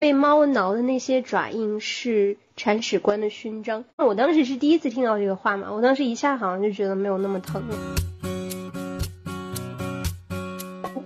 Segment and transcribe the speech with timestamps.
[0.00, 3.84] 被猫挠的那些爪印是铲屎官的勋章。
[3.98, 7.76] 那我当时是第一次听到这个话嘛，我当时一下好像就觉得没有那么疼了。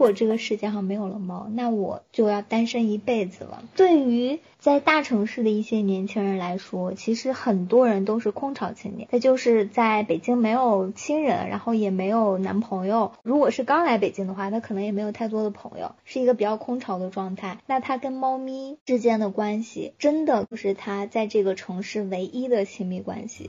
[0.05, 3.65] 如果这个世界上没有了猫，那我就要单身一辈子了。
[3.75, 9.09] 对于在大城市的一些年轻人来说，其实很多人都是空巢青年。
[9.11, 13.13] 他就是在北京没有亲人，然后也没有男朋友。
[13.23, 17.57] 如果是刚来北京的话，他可能也没有太多的朋友，是一个比较空巢的状态。
[17.65, 23.49] 那他跟猫咪之间的关系，真的就是他在这个城市唯一的亲密关系。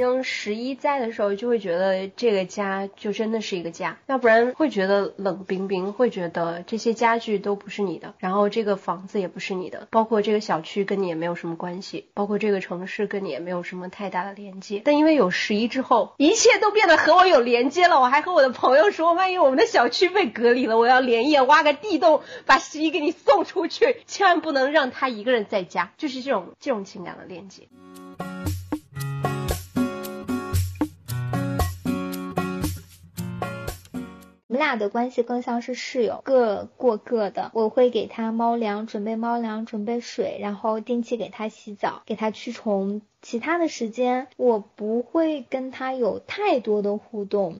[0.00, 14.82] 当十一在的时候，就会觉得这个家就真的是一个家，要不然会觉得冷冰冰，会觉得这些家具都不是你的，然后这个房子也不是你的，包括这个小区跟你也没有什么关系，包括这个城市跟你也没有什么太大的连接。
[14.84, 18.00] 但因为有十一之后，一切都变得和我有连接了。
[18.00, 27.68] 我还和我的朋友说，万一我们的小区被隔离了，我要连夜挖个地洞，把十一给你送出去，千万不能让他一个人在家，就是这种这种情感的连接。
[34.50, 37.52] 我们俩的关系更像是室友，各过各的。
[37.54, 43.00] 我会给他猫粮，准备猫粮，准备水，然后定期给他洗澡，给他驱虫。
[43.22, 47.58] 其他的时间，我不会跟他有太多的互动。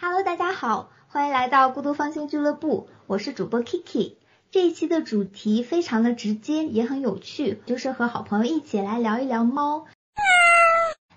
[0.00, 4.14] Hello，大家好，欢迎来到孤独芳心俱乐部，我是主播 Kiki。
[4.50, 9.84] 这一期的主题非常的直接，也很有趣，就是和好朋友一起来聊一聊猫。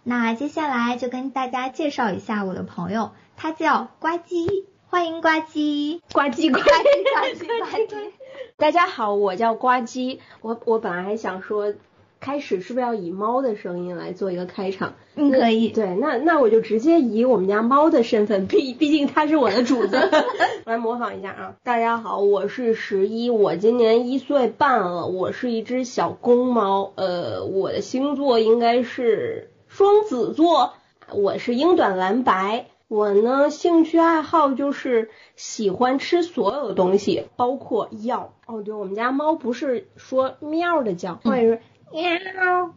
[0.04, 8.12] 那接下来就跟大家介绍一下我的朋友，他叫呱唧，欢迎呱唧，呱唧呱唧呱唧呱唧。
[8.58, 10.18] 大家好，我叫呱唧。
[10.42, 11.76] 我我本来还想说，
[12.20, 14.96] 开始是不是要以猫的声音来做一个开场？
[15.14, 15.70] 嗯，可以。
[15.70, 20.00] 对，那那我就直接以我们家猫的身份，毕毕竟它是我的主子，
[20.66, 21.54] 来模仿一下啊。
[21.64, 29.51] 大家好，我是十一，我今年一岁半了，我是一只小公猫，呃，我的星座应该是。
[29.72, 30.74] 双子座，
[31.14, 32.66] 我是英短蓝白。
[32.90, 38.34] 我呢，兴趣爱好就是喜欢吃所有东西，包括药。
[38.46, 41.62] 哦，对，我们家猫不是说喵的叫，或者是
[41.94, 42.74] 喵喵。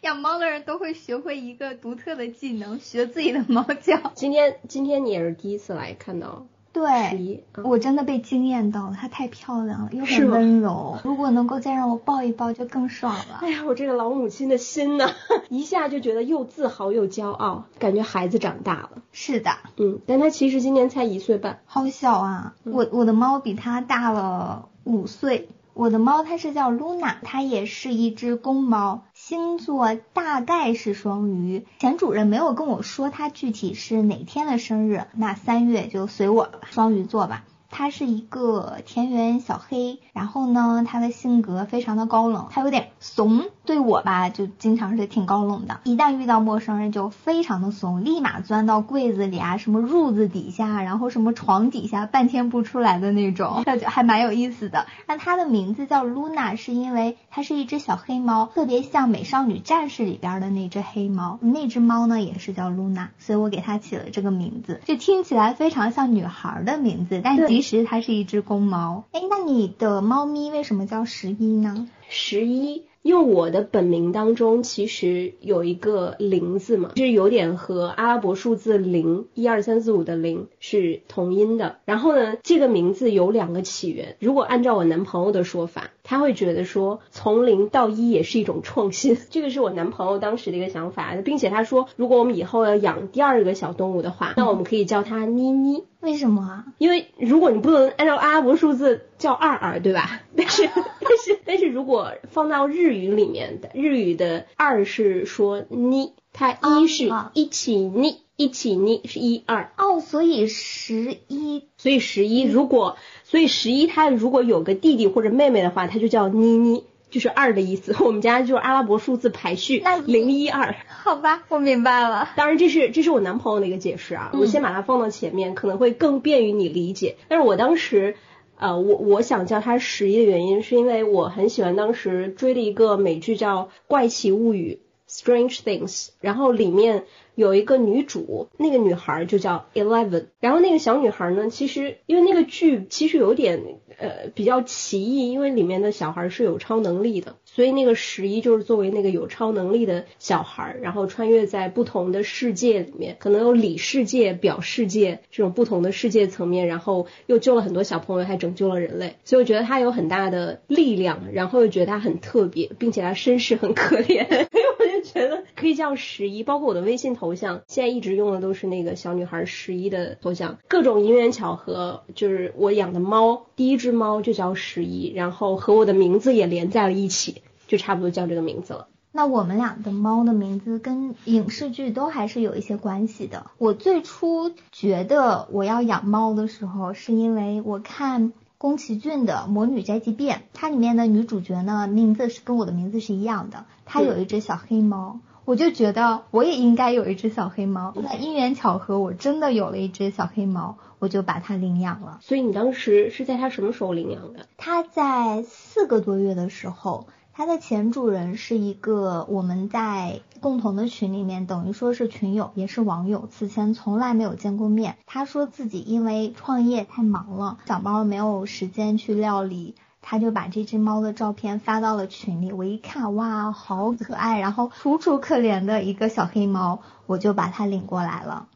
[0.00, 4.10] 养猫的人都会学会一个独特的技能，学自己的猫叫。
[4.14, 6.46] 今天，今天你也是第一次来看到。
[6.72, 10.98] 对，我真的被惊艳到了，它太漂亮了，又很温柔。
[11.02, 13.40] 如果能够再让我抱一抱，就更爽了。
[13.40, 15.10] 哎呀，我这个老母亲的心呢，
[15.48, 18.90] 一下就觉得又自豪又骄傲，感觉孩子长大了。
[19.12, 22.54] 是的，嗯，但它其实今年才一岁半，好小啊。
[22.64, 25.48] 我我的猫比它大了五岁。
[25.74, 29.04] 我的猫它是叫露娜，它也是一只公猫。
[29.28, 37.44] 星座大概是双鱼，前主任没有跟我说他具体是哪天的生日，那三月就随我吧，双鱼座吧。
[37.68, 54.86] 他是一个田园小黑，然后呢，他的性格非常的高冷，他有点怂，对我吧就经常是挺高冷的，一旦遇到陌生人就非常的怂，立马钻到柜子里啊，什么褥子底下，然后什么床底下，半天不出来的那种，就还蛮有意思的。
[55.06, 69.04] 那它的名字叫露娜，是因为它是一只小黑猫，特别像美少女战士里边的那只黑猫，那只猫呢也是叫露娜，所以我给它起了这个名字，就听起来非常像女孩的名字，但其实它是一只公猫。
[69.12, 71.86] 哎，那你的猫咪为什么叫十一呢？
[72.08, 72.87] 十一。
[73.02, 81.78] 因为我的本名当中其实有一个零字嘛，就是有点和阿拉伯数字零一二三四五的零是同音的。
[81.84, 84.16] 然后呢，这个名字有两个起源。
[84.18, 89.18] 如果按照我男朋友的说法，他会觉得说从零到一也是一种创新。
[89.28, 95.84] 这个是我男朋友当时的一个想法，并且他说，如果我们以后要养第二个小动物的话，那我们可以叫它妮妮。
[96.00, 96.64] 为什么啊？
[96.78, 100.22] 因为如果你不能按照阿拉伯数字叫二二，对吧？
[100.34, 112.96] 但是但是但是如果放到日语里面的日语的二是说妮，它一是一起妮一起妮是一二哦，所以十一，所以十一如果
[113.30, 116.84] 所以十一他如果有个弟弟或者妹妹的话，他就叫妮妮。
[117.10, 120.74] 就是二的意思， 我们家就是阿拉伯数字排序，零一二。
[120.88, 122.28] 好吧，我明白了。
[122.36, 127.16] 当然，这是这是我男朋友的一个解释啊，我先把它放到前面，可能会更便于你理解。
[127.28, 128.16] 但是我当时，
[128.58, 134.80] 呃，我我想叫它十一的原因，是因为我很喜欢当时追的一个美剧叫《怪奇物语》。
[135.10, 137.04] Strange Things，然后里面
[137.38, 143.62] 有一个女主，那个女孩就叫 Eleven，然后那个小女孩呢，其实因为那个剧其实有点
[143.96, 178.88] 呃比较奇异，因为里面的小孩是有超能力的，所以那个十一就是作为那个有超能力的小孩，然后穿越在不同的世界里面，可能有里世界、表世界这种不同的世界层面，然后又救了很多小朋友，还拯救了人类，所以我觉得她有很大的力量，然后又觉得她很特别，并且她身世很可怜， 所以我就觉得可以叫十一，包括我的微信头像，现在一直用的都是那个小女孩十一的头像，各种因缘巧合，就是我养的猫，第一只猫就叫十一，然后和我的名字也连在了一起，就差不多叫这个名字了。
[179.10, 183.46] 那我们俩的猫的名字跟影视剧都还是有一些关系的。
[183.56, 197.94] 我最初觉得我要养猫的时候，是因为我看宫崎骏的《魔女宅急便》，它里面的女主角呢名字是跟我的名字是一样的，她有一只小黑猫，我就觉得我也应该有一只小黑猫。
[197.96, 202.18] 那因缘巧合，我真的有了一只小黑猫，我就把它领养了。
[202.20, 204.46] 所以你当时是在它什么时候领养的？
[204.58, 207.06] 它在四个多月的时候。
[207.32, 214.96] 它的前主人是一个我们在共同的群里面，等于说是群友，也是网友，此前从来没有见过面。
[215.06, 219.76] 他说自己因为创业太忙了，小猫没有时间去料理，
[220.10, 222.50] 他就把这只猫的照片发到了群里。
[222.50, 228.48] 我一看，哇，好可爱，然后楚楚可怜的一个小黑猫，我就把它领过来了。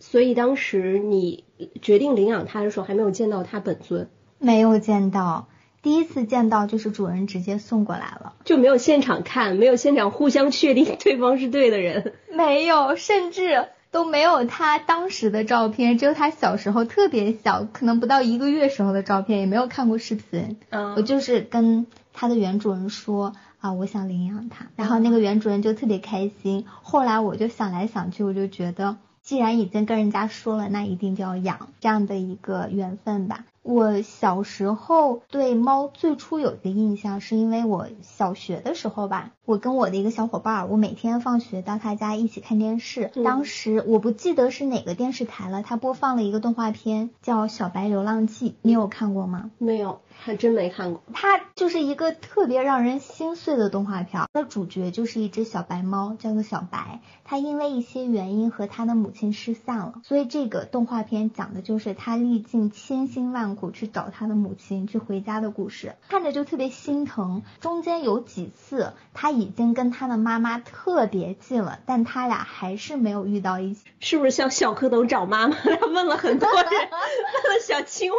[0.00, 1.44] 所以当时你
[1.82, 4.08] 决定领养它的时候，还没有见到它本尊，
[4.38, 5.48] 没有见到。
[5.82, 20.56] 第一次见到就是主人直接送过来了，就没有现场看，没有现场互相确定对方是对的人，没有，甚至都没有他当时的照片，只有他小时候特别小，可能不到一个月时候的照片，也没有看过视频。
[20.70, 26.66] 嗯，我就是跟他的原主人说啊，我想领养它，然后那个原主人就特别开心。
[26.82, 33.44] 后来我就想来想去，我就觉得既然已经跟人家说了，那一定就要养，这样的一个缘分吧。
[33.64, 43.10] 我小时候对猫最初有一个印象，是因为我小学的时候吧，我跟我的一个小伙伴，我每天放学到他家一起看电视。
[43.24, 49.50] 当时我不记得是哪个电视台了，他播放了一个动画片叫《小白流浪记》，你有看过吗？
[49.56, 51.02] 没有，还真没看过。
[51.14, 57.00] 它就是一个特别让人心碎的动画片，它的主角就是一只小白猫，叫做小白。
[57.24, 63.53] 它因为一些原因和它的母亲失散了，所以这个动画片讲的就是它历尽千辛万。
[63.54, 67.42] 苦去找他的母亲去回家的故事，看着就特别心疼。
[67.60, 73.84] 中间有几次他已经跟他的妈妈特别近了，但他俩还是没有遇到一起。
[74.00, 75.54] 是不是像小蝌蚪找妈妈？
[75.56, 78.16] 他 问了很多人， 问了小青蛙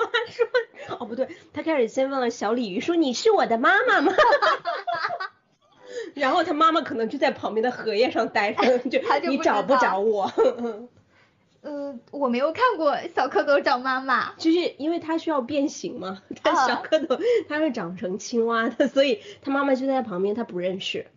[0.87, 4.11] 说，哦不对，他开始先问了小鲤鱼说你是我的妈妈吗？
[6.13, 8.99] 然后他妈妈可能就在旁边的荷叶上待着，就
[9.29, 10.31] 你找不着我。
[11.65, 17.19] 呃，我没有看过小蝌蚪找妈妈，就是因为它需要变形嘛， 它小蝌蚪
[17.49, 21.07] 它会长成青蛙的， 所以它妈妈就在旁边，它不认识，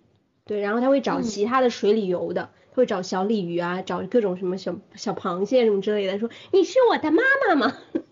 [0.47, 7.77] 对，然后它会找其他的水里游的，它会找小鲤鱼啊，找各种什么小小螃蟹什么之类的，说你是我的妈妈吗？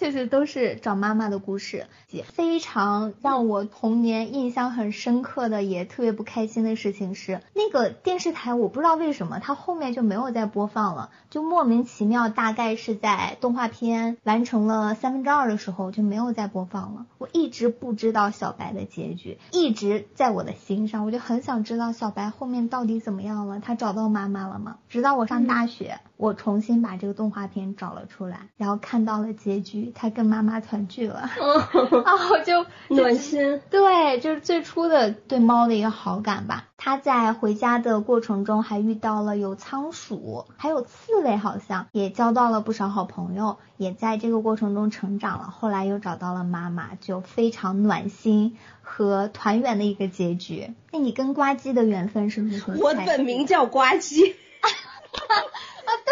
[0.00, 1.84] 确实都是找妈妈的故事，
[2.24, 17.04] 非常让我童年印象很深刻的，也特别不开心的事情是，那个电视台我不知道为什么它后面就没有再播放了，就莫名其妙，大概是在动画片完成了三分之二的时候就没有再播放了。
[17.18, 24.78] 我一直不知道小白的结局，一直在我的心上，我就很想知道小白后面到底怎么样了，他找到妈妈了吗？
[24.88, 29.89] 直到我上大学，我重新把这个动画片找了出来，然后看到了结局。
[29.94, 31.30] 他跟妈妈团聚了，
[32.04, 33.60] 然后就暖心。
[33.70, 36.66] 对，就是最初的对猫的一个好感吧。
[36.76, 45.44] 他在回家的过程中还遇到了有仓鼠，还有刺猬，好像也交到了不少好朋友，也在这个过程中成长了。
[45.44, 50.72] 后来又找到了妈妈，就非常暖心和团圆的一个结局。
[50.90, 52.62] 那你跟呱唧的缘分是不是？
[52.80, 54.34] 我本名叫呱唧。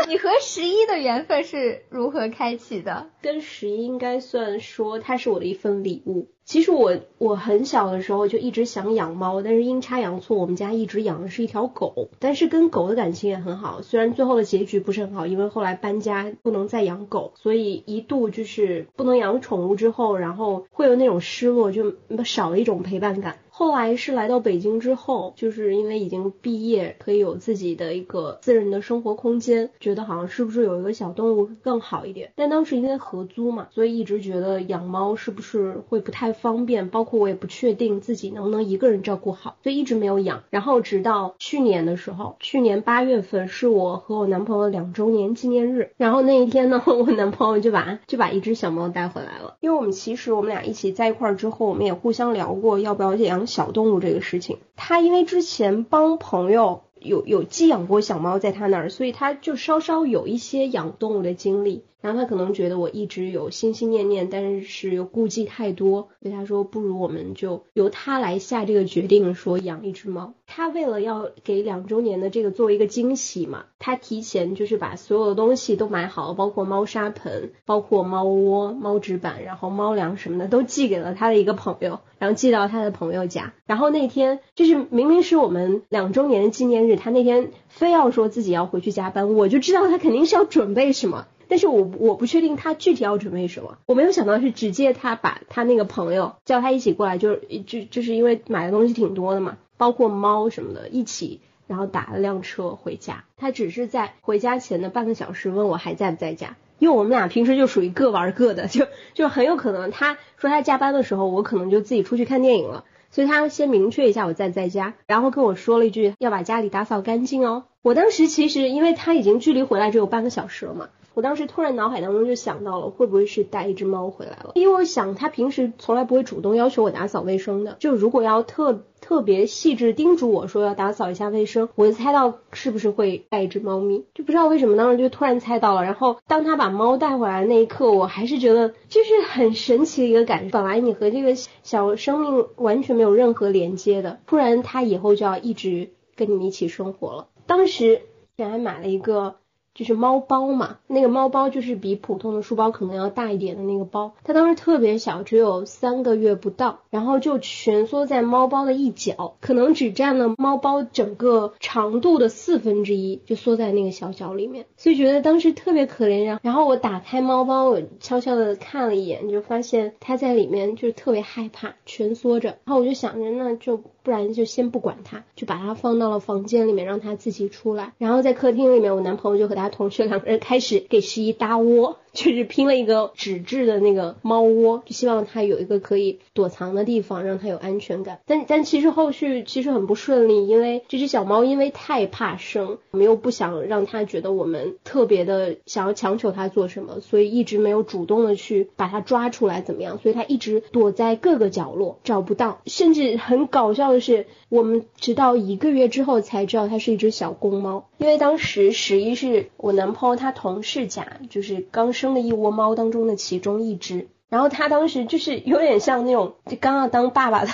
[0.08, 3.10] 你和十一的缘分是如何开启的？
[3.20, 6.28] 跟十一应该算说，它是我的一份礼物。
[6.46, 12.08] 其实我我很小的时候就一直想养猫，但是阴差阳错，我们家一直养的是一条狗。
[12.20, 23.40] 但是跟狗的感情也很好，虽然最后的结局不是很好，因为后来搬家不能再养狗，所以一度就是不能养宠物之后，然后会有那种失落，就少了一种陪伴感。
[23.58, 32.30] 后来是来到北京之后，就是因为已经毕业，可以有自己的一个私人的生活空间，觉得好像是不是有一个小动物更好一点。
[32.36, 40.44] 但当时因为合租嘛，所以一直觉得养猫是不是会不太方便，包括我也不确定自己能不能一个人照顾好，所以一直没有养。
[40.50, 49.56] 然后直到去年的时候，去年八月份是我和我男朋友两周年纪念日，然后那一天呢， 我男朋友就把就把一只小猫带回来了。
[49.58, 54.60] 因为我们其实我们俩一起在一块儿之后，我们也互相聊过要不要养小动物这个事情。
[54.76, 61.84] 他因为之前帮朋友有有寄养过小猫在他那儿，所以他就稍稍有一些养动物的经历。
[62.00, 70.34] 然后他可能觉得我一直有心心念念，但是又顾忌太多，所以他说不如我们就由他来下这个决定，说养一只猫。
[70.46, 83.52] 他为了要给两周年的这个作为一个惊喜嘛，他提前就是把所有的东西都买好，包括猫砂盆、包括猫窝、猫纸板，然后猫粮什么的都寄给了他的一个朋友，然后寄到他的朋友家。
[83.66, 91.26] 然后那天就是明明是我们两周年的纪念日，他那天非要说自己要回去加班，我就知道他肯定是要准备什么。
[91.50, 103.24] 但是我我不确定他具体要准备什么，我没有想到是直接他把他那个朋友叫他一起过来，就是就就是因为买的东西挺多的嘛，包括猫什么的，一起然后打了辆车回家。
[103.38, 117.64] 他只是在回家前的半个小时问我还在不在家，因为我们俩平时就属于各玩各的，就就很有可能他说他加班的时候，我可能就自己出去看电影了，所以他先明确一下我在不在家，然后跟我说了一句要把家里打扫干净哦。
[117.82, 120.88] 我当时其实因为他已经距离回来只有半个小时了嘛。
[121.14, 124.52] 我当时突然脑海当中就想到了，会不会是带一只猫回来了？
[124.54, 135.82] 因为我想他平时从来不会主动要求我打扫卫生的，就如果要特特别细致叮嘱我说要打扫一下卫生，我就猜到是不是会带一只猫咪，就不知道为什么当时就突然猜到了。
[135.82, 140.50] 然后当他把猫带回来那一刻，我还是觉得就是很神奇的一个感觉。
[140.50, 141.34] 本来你和这个
[141.64, 147.26] 小生命完全没有任何连接的，突然他以后就要一直跟你们一起生活了。
[147.46, 148.02] 当时
[148.36, 149.34] 还买了一个。
[149.78, 166.40] 就是猫包嘛，那个猫包就是比普通的书包可能要大一点的那个包，它当时特别小，只有三个月不到，然后就蜷缩在猫包的一角，可能只占了猫包整个长度的四分之一，就缩在那个小角里面，所以觉得当时特别可怜呀。
[166.42, 172.48] 然后我打开猫包，我悄悄的看了一眼，就发现它在里面就特别害怕，蜷缩着。
[172.64, 177.92] 然后我就想着，那就不然就先不管它，就把它放到了房间里面，让它自己出来。
[177.98, 179.67] 然后在客厅里面，我男朋友就和他。
[179.68, 181.98] 同学两个人开始给十一搭窝。
[182.12, 188.20] 就是拼了一个纸质的那个猫窝，就希望它有一个可以躲藏的地方，让它有安全感。
[188.24, 202.62] 但但其实后续其实很不顺利，因为这只小猫因为太怕生，我们又不想让它觉得我们特别的想要强求它做什么，所以一直没有主动的去把它抓出来怎么样，所以它一直躲在各个角落找不到。
[202.64, 211.92] 甚至很搞笑的是，我们直到一个月之后才知道它是一只小公猫，因为当时十一是我男朋友他同事家，就是刚。
[211.98, 217.50] 生了一窝猫当中的其中一只，然后他当时就是有点像那种就刚要当爸爸的。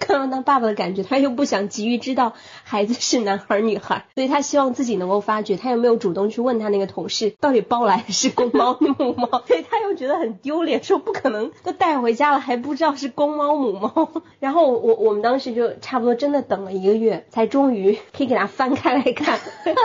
[0.00, 2.32] 刚要当爸爸的感觉，他又不想急于知道
[2.64, 5.56] 孩子是男孩女孩，所以他希望自己能够发觉。
[5.56, 14.10] 他又没有主动去问他那个同事到底抱来的是公猫母猫， 所以他又觉得很丢脸，说不可能都带回家了还不知道是公猫母猫。
[14.40, 19.38] 然后我我们当时就差不多真的等了一个月，才终于可以给他翻开来看，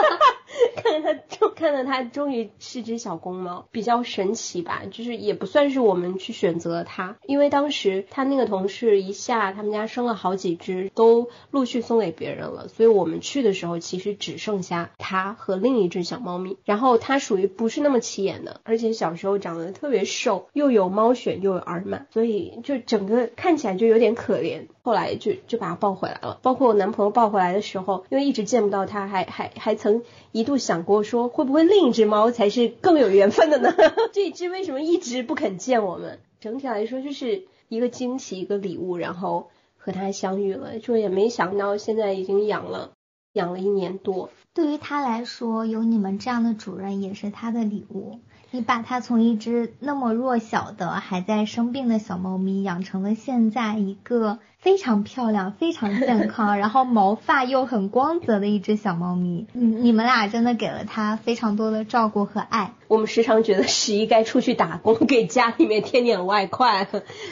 [0.82, 9.82] 看着它就看着它终于是只小公猫，比较神奇吧，就是也不算是我们去选择它，因为当时他那个同事一下他们家。
[9.92, 16.56] 生了好几只，都陆续送给别人了，所以我们去的时候其实只剩下它和另一只小猫咪。
[16.64, 24.68] 然后它属于不是那么起眼的，而且小时候长得特别瘦，又有猫癣又有耳螨，所以就整个看起来就有点可怜。
[24.84, 26.38] 后来就就把它抱回来了。
[26.42, 33.74] 包括我男朋友抱回来的时候，因为一直见不到它，还还还曾一一度想过说，会不会另一只猫才是更有缘分的呢？
[34.12, 36.18] 这一只为什么一直不肯见我们？
[36.40, 39.48] 整体来说就是一个惊喜，一个礼物，然后。
[39.84, 42.92] 和它相遇了，就也没想到现在已经养了
[43.32, 44.30] 养了一年多。
[44.54, 48.20] 对于它来说，有你们这样的主人也是它的礼物。
[48.52, 59.46] 你把它从一只那么弱小的还在生病的小猫咪，养成了现在一个非常漂亮、非常健康， 然后毛发又很光泽的一只小猫咪。
[59.52, 62.74] 你你们俩真的给了它非常多的照顾和爱。
[62.86, 66.86] 我们时常觉得十一该出去打工，给家里面添点外快，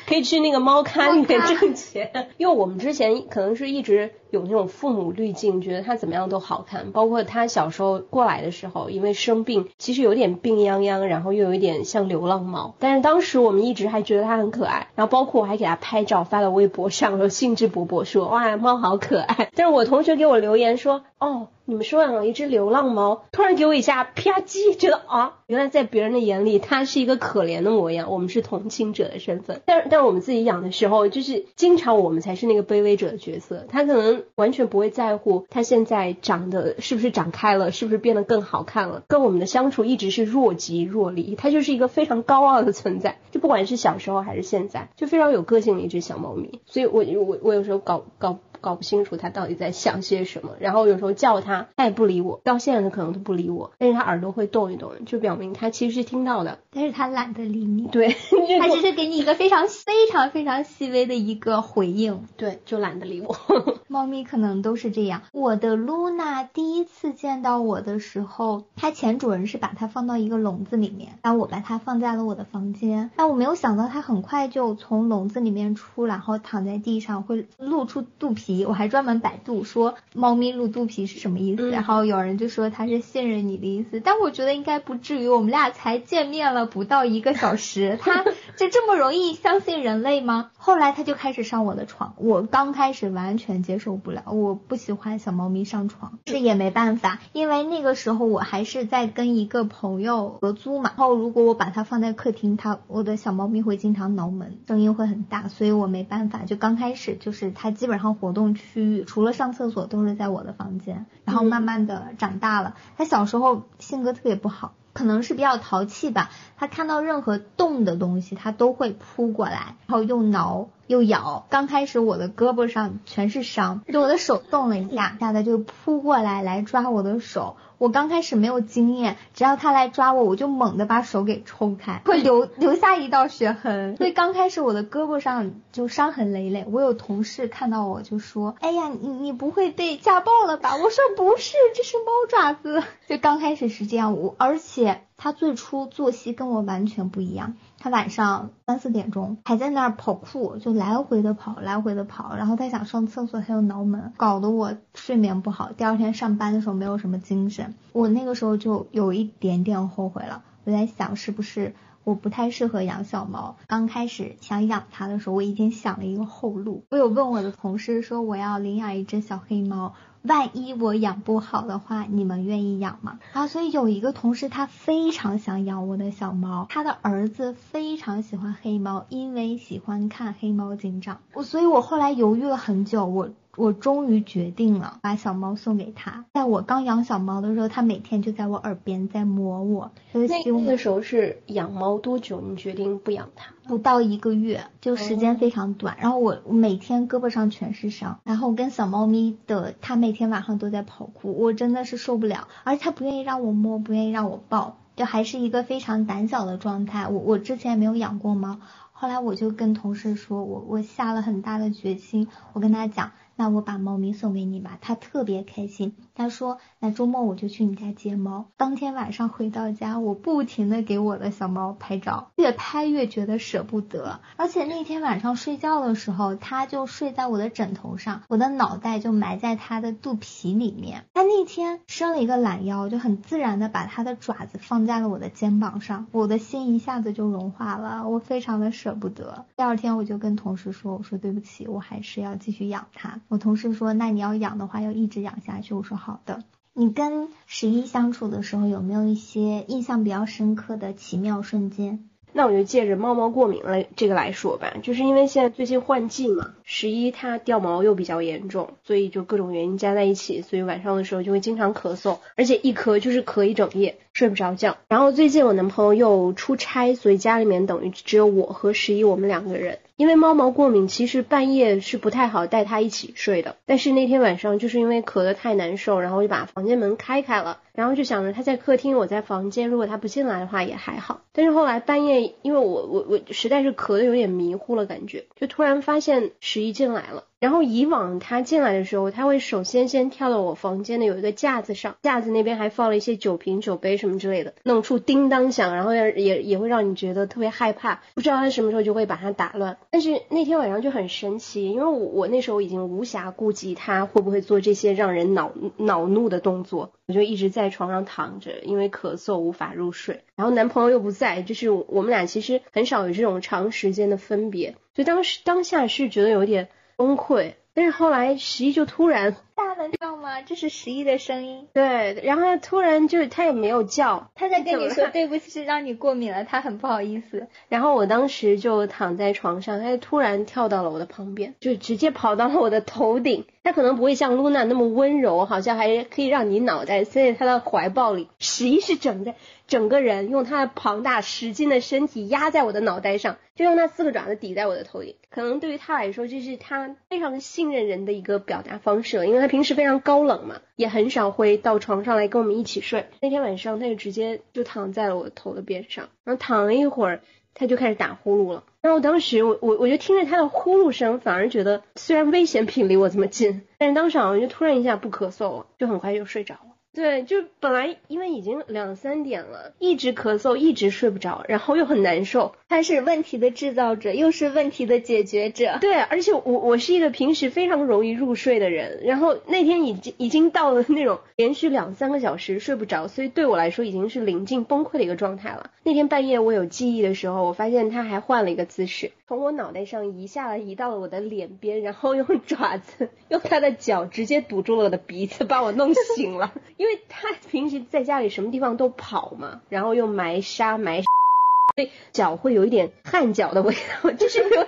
[0.07, 2.29] 可以去那个猫咖里面挣钱。
[2.39, 6.91] 因为我们之前可能是一直有那种父母滤镜，觉得它怎么样都好看。
[6.93, 11.07] 包括它小时候过来的时候，因为生病，其实有点病殃殃。
[11.07, 14.89] 然后又有一点像流浪猫，但是当时我们一直还觉得它很可爱。
[14.95, 21.49] 然后包括我还给它拍照发到微博上，兴致勃勃说哇猫好可爱，但是我同学给我留言说哦。
[21.71, 29.63] 你们收养了一只流浪猫，突然给我一下啪叽，觉得啊，原来在别人的眼里它是一个可怜的模样，我们是同情者的身份。
[29.67, 33.67] 但但我们自己养的时候，就是经常我们才是那个卑微者的角色。
[33.69, 41.37] 它可能完全不会在乎它现在长得是不是长开了，是不是变得更好看了，跟我们的相处一直是若即若离。
[41.37, 46.61] 它就是一个非常高傲的存在，就不管是小时候还是现在，就非常有个性的一只小猫咪。
[46.67, 48.41] 所以我我我有时候搞搞。
[48.61, 58.15] 搞不清楚他到底在想些什么，然后有时候叫他，他也不理我，到现在他可能都不理我，但是他耳朵会动一动，就表明他其实是听到的，但是他懒得理你，对，
[58.61, 63.37] 他只是给你一个非常非常非常细微的一个回应，对，就懒得理我。
[63.89, 65.23] 猫咪可能都是这样。
[65.33, 78.50] 我的露娜第一次见到我的时候，它前主人是把它放到一个笼子里面，然后我把它放在了我的房间，但我没有想到它很快就从笼子里面出，然后躺在地上会露出肚皮。
[78.65, 88.25] 我还专门百度说猫咪露肚皮是什么意思，然后有人就说它是信任你的意思，但我觉得应该不至于，我们俩才见面了不到一个小时， 它
[88.57, 90.51] 就这么容易相信人类吗？
[90.57, 108.61] 后来它就开始上我的床，我刚开始完全接受不了，我不喜欢小猫咪上床，这也没办法，因为那个时候我还是在跟一个朋友合租嘛，然后如果我把它放在客厅，它我的小猫咪会经常挠门，声音会很大，所以我没办法，就刚开始就是它基本上活动区。
[108.71, 112.77] 区域除了上厕所都是在我的房间，然后慢慢的长大了。
[112.97, 116.31] 他小时候性格特别不好，可能是比较淘气吧。
[116.57, 121.47] 他看到任何动的东西，他都会扑过来，然后又挠又咬。
[121.51, 127.57] 刚开始我的胳膊上全是伤，就我的手动了一下，下他就扑过来来抓我的手。
[127.81, 133.97] 我刚开始没有经验，只要他来抓我，我就猛地把手给抽开，会留留下一道血痕。
[133.97, 136.67] 所以刚开始我的胳膊上就伤痕累累。
[136.71, 147.57] 我有同事看到我就说：“哎呀，你你不会被家暴了吧？”我说：“不是，这是猫爪子。”就刚开始是这样，我而且他最初作息跟我完全不一样。
[147.83, 152.37] 他晚上三四点钟还在那儿跑酷，就来回的跑，来回的跑。
[152.37, 155.73] 然后他想上厕所，他又挠门，搞得我睡眠不好。
[155.73, 157.75] 第二天上班的时候没有什么精神。
[157.93, 160.43] 我那个时候就有一点点后悔了。
[160.65, 163.57] 我在想，是不是我不太适合养小猫？
[163.67, 166.85] 刚开始想养它的时候，我已经想了一个后路。
[166.91, 169.95] 我有问我的同事说，我要领养一只小黑猫。
[170.23, 173.19] 万一我养不好的话，你们愿意养吗？
[173.33, 181.21] 啊，所以有一个同事他非常想养我的小猫，他的儿子非常喜欢黑猫，因为喜欢看黑猫警长。
[181.33, 183.31] 我，所以我后来犹豫了很久，我。
[183.57, 186.25] 我终于决定了把小猫送给他。
[186.33, 189.91] 在我刚养小猫的时候，他每天就在我耳边在摸我。
[190.13, 192.41] 那个时候是养猫多久？
[192.41, 193.53] 你决定不养它？
[193.67, 195.97] 不到一个月，就时间非常短。
[196.01, 202.49] 然后我每天胳膊上全是伤，然后跟小猫咪的，它每天晚上都在跑酷，我真的是受不了。
[202.65, 207.09] 而且它不愿意让我摸，不愿意让我抱，就还是一个非常胆小的状态。
[207.09, 208.59] 我我之前没有养过猫，
[208.93, 213.13] 后来我就跟同事说，我我下了很大的决心，我跟他讲。
[213.41, 215.95] 那我把猫咪送给你吧，他特别开心。
[216.15, 218.45] 他说，那周末我就去你家接猫。
[218.59, 224.21] 当天晚上回到家，我不停的给我的小猫拍照，越拍越觉得舍不得。
[224.37, 231.07] 而且那天晚上睡觉的时候，它就睡在我的枕头上，我的脑袋就埋在它的肚皮里面。
[231.15, 239.47] 它那天伸了一个懒腰，就很自然的把它的爪子放在了我的肩膀上，我的心一下子就融化了，我非常的舍不得。
[239.57, 243.23] 第二天我就跟同事说，我说对不起，我还是要继续养它。
[243.31, 245.73] 我同事说，那你要养的话，要一直养下去。
[245.73, 246.43] 我说好的。
[246.73, 252.09] 你跟十一相处的时候，有没有一些印象比较深刻的奇妙瞬间？
[252.33, 264.77] 那我就借着猫猫过敏来这个来说吧，就是因为现在最近换季嘛，十一它掉毛又比较严重，所以就各种原因加在一起，所以晚上的时候就会经常咳嗽，而且一咳就是咳一整夜，睡不着觉。
[264.89, 269.79] 然后最近我男朋友又出差，所以家里面等于只有我和十一我们两个人。
[269.97, 273.57] 因为猫毛过敏，其实半夜是不太好带它一起睡的。
[273.67, 281.21] 但是那天晚上就是因为咳得太难受，然后就把房间门开开了，然后就想着它在客厅，我在房间，如果它不进来的话也还好。
[281.33, 287.25] 但是后来半夜，因为我我我实在是咳得有点迷糊了，感觉就突然发现十一进来了。
[287.41, 299.79] 然后以往他进来的时候，他会首先先跳到我房间的有一个架子上，架子那边还放了一些酒瓶、酒杯什么之类的，弄出叮当响，然后也也也会让你觉得特别害怕，不知道他什么时候就会把它打乱。
[299.91, 310.25] 但是那天晚上就很神奇，因为我我那时候已经无暇顾及他会不会做这些让人恼恼怒的动作，我就一直在床上躺着，因为咳嗽无法入睡。
[310.37, 316.69] 然后男朋友又不在，就是我们俩其实很少有这种长时间的分别，所以当时当下是觉得有点。
[317.01, 317.55] 崩溃。
[317.73, 320.41] 但是后来十一就突然大能叫吗？
[320.43, 321.69] 这是十一的声音。
[321.73, 327.47] 对，然后他突然就是他也没有叫，他在跟你说对不起，让你过敏了，他很不好意思。
[327.69, 333.47] 然后我当时就躺在床上，他就突然跳到了我的旁边，就直接跑到了我的头顶。
[333.63, 338.29] 他可能不会像露娜那么温柔，好像还可以让你脑袋塞在他的怀抱里。
[338.39, 339.35] 十一是整个
[339.67, 345.15] 整个人用他的庞大十斤的身体压在我的脑袋上，就用那四个爪子抵在我的头顶。
[345.29, 353.07] 可能对于他来说，这是他非常信任人的一个表达方式，因为他平时非常高冷嘛，也很少会到床上来跟我们一起睡。
[353.21, 357.21] 那天晚上，他就直接就躺在了我头的边上，然后躺了一会儿。
[357.53, 366.70] 他就开始打呼噜了，然后当时我我我就听着他的呼噜声，反而觉得虽然危险品离我这么近，但是当时好像就突然一下不咳嗽了，就很快就睡着了。
[366.93, 372.55] 对，就本来因为已经两三点了，一直咳嗽，一直睡不着，然后又很难受。
[372.69, 375.79] 他是问题的制造者，又是问题的解决者。
[375.81, 385.71] 对，而且我我是一个平时非常容易入睡的人，然后那天已经已经到了那种连续两三个小时睡不着，所以对我来说已经是临近崩溃的一个状态了。
[385.85, 396.53] 那天半夜我有记忆的时候，我发现他还换了一个姿势，从我脑袋上移下来，移到了我的脸边，然后用爪子用他的脚直接堵住了我的鼻子，把我弄醒了。
[396.81, 401.03] 因为他平时在家里什么地方都跑嘛，然后又埋沙埋，
[401.77, 404.65] 所以脚会有一点汗脚的味道， 就是有一点，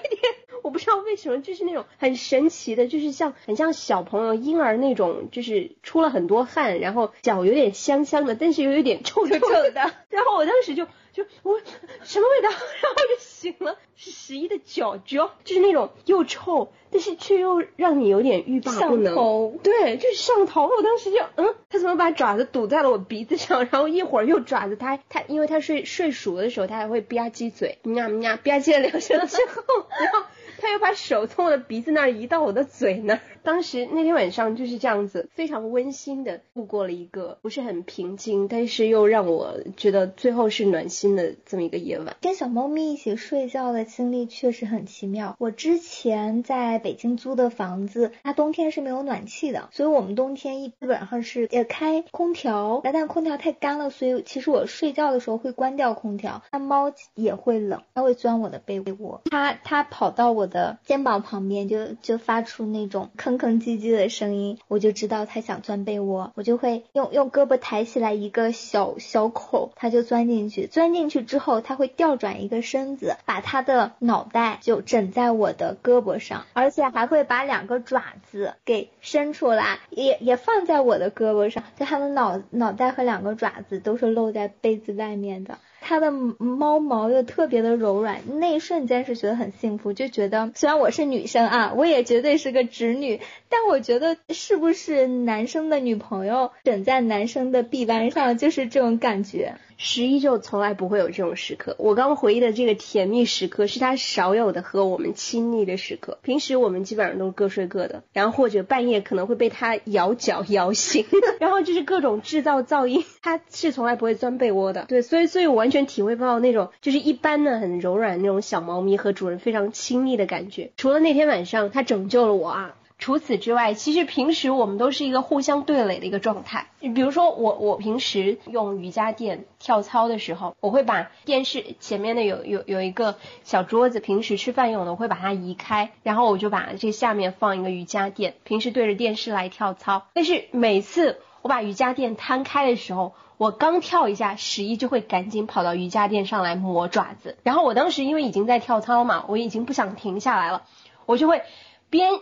[0.63, 9.73] 我不知道为什么，就是那种很神奇的，就是像很像小朋友婴儿那种，就是出了很多汗，然后脚有点香香的，但是又有点臭臭的。
[10.11, 11.59] 然后我当时就就我
[12.03, 16.73] 什么味道，然后就醒了，是十一的脚脚，就是那种又臭。
[16.95, 20.65] 但是却又让你有点欲罢不能，对，就是上头。
[20.65, 23.67] 我当时就，嗯，他怎么把爪子堵在了我鼻子上？
[23.73, 29.63] 然后一会儿又爪子，他他，因为他睡睡熟的时候，他还会吧唧嘴，呀呀吧唧了两声之后，
[29.99, 30.29] 然后。
[30.59, 33.21] 他又把手从我的鼻子那儿移到我的嘴那儿。
[33.43, 42.17] 当时那天晚上就是这样子，非常温馨的度过了一个不是很平静，但是又让我觉得最后是暖心的这么一个夜晚。
[42.21, 45.37] 跟小猫咪一起睡睡觉的经历确实很奇妙。
[45.39, 52.83] 我之前在北京租的房子，它冬天是没有暖气的，所以我们冬天一基本上是也开空调。
[52.85, 56.43] 但空调太干了，所以其实我睡觉的时候会关掉空调。
[56.51, 59.23] 它猫也会冷，它会钻我的被窝。
[59.25, 60.43] 它它跑到我。
[60.53, 70.67] 的肩膀旁边就就发出那种吭吭唧唧的声音，我就知道它想钻被窝，我就会用用胳膊抬起来一个小小口，它就钻进去。
[70.67, 85.59] 钻进去之后，它会调转一个身子，把它的脑袋就枕在我的胳膊上，而且还会把两个爪子给伸出来，也也放在我的胳膊上，就它的脑脑袋和两个爪子都是露在被子外面的。
[85.85, 99.57] 它的猫毛又特别的柔软，那一瞬间是觉得很幸福，就觉得虽然我是女生啊，我也绝对是个直女，但我觉得是不是男生的女朋友枕在男生的臂弯上，就是这种感觉。
[99.85, 101.75] 十一就从来不会有这种时刻。
[101.77, 106.19] 我刚回忆的这个甜蜜时刻，是他少有的和我们亲昵的时刻。
[106.23, 111.05] 平时我们基本上都是各睡各的，然后或者半夜可能会被他摇脚摇醒，
[111.41, 113.05] 然后就是各种制造噪音。
[113.23, 120.71] 他是从来不会钻被窝的，对，所以所以我完全体会不到那种就是一般的很柔软那种小猫咪和主人非常亲密的感觉。
[120.77, 122.77] 除了那天晚上他拯救了我啊。
[123.03, 126.69] 除此之外，其实平时我们都是一个互相对垒的一个状态。
[126.79, 140.07] 比如说，我我平时用瑜伽垫跳操的时候，我会把电视前面的有有有一个小桌子，平时吃饭用的，我会把它移开，然后我就把这下面放一个瑜伽垫，平时对着电视来跳操。
[140.15, 147.37] 但是每次我把瑜伽垫摊开的时候，我刚跳一下，十一就会赶紧跑到瑜伽垫上来磨爪子。
[147.43, 150.63] 然后我当时因为已经在跳操嘛，我已经不想停下来了，
[151.07, 151.43] 我就会
[151.91, 152.13] 边。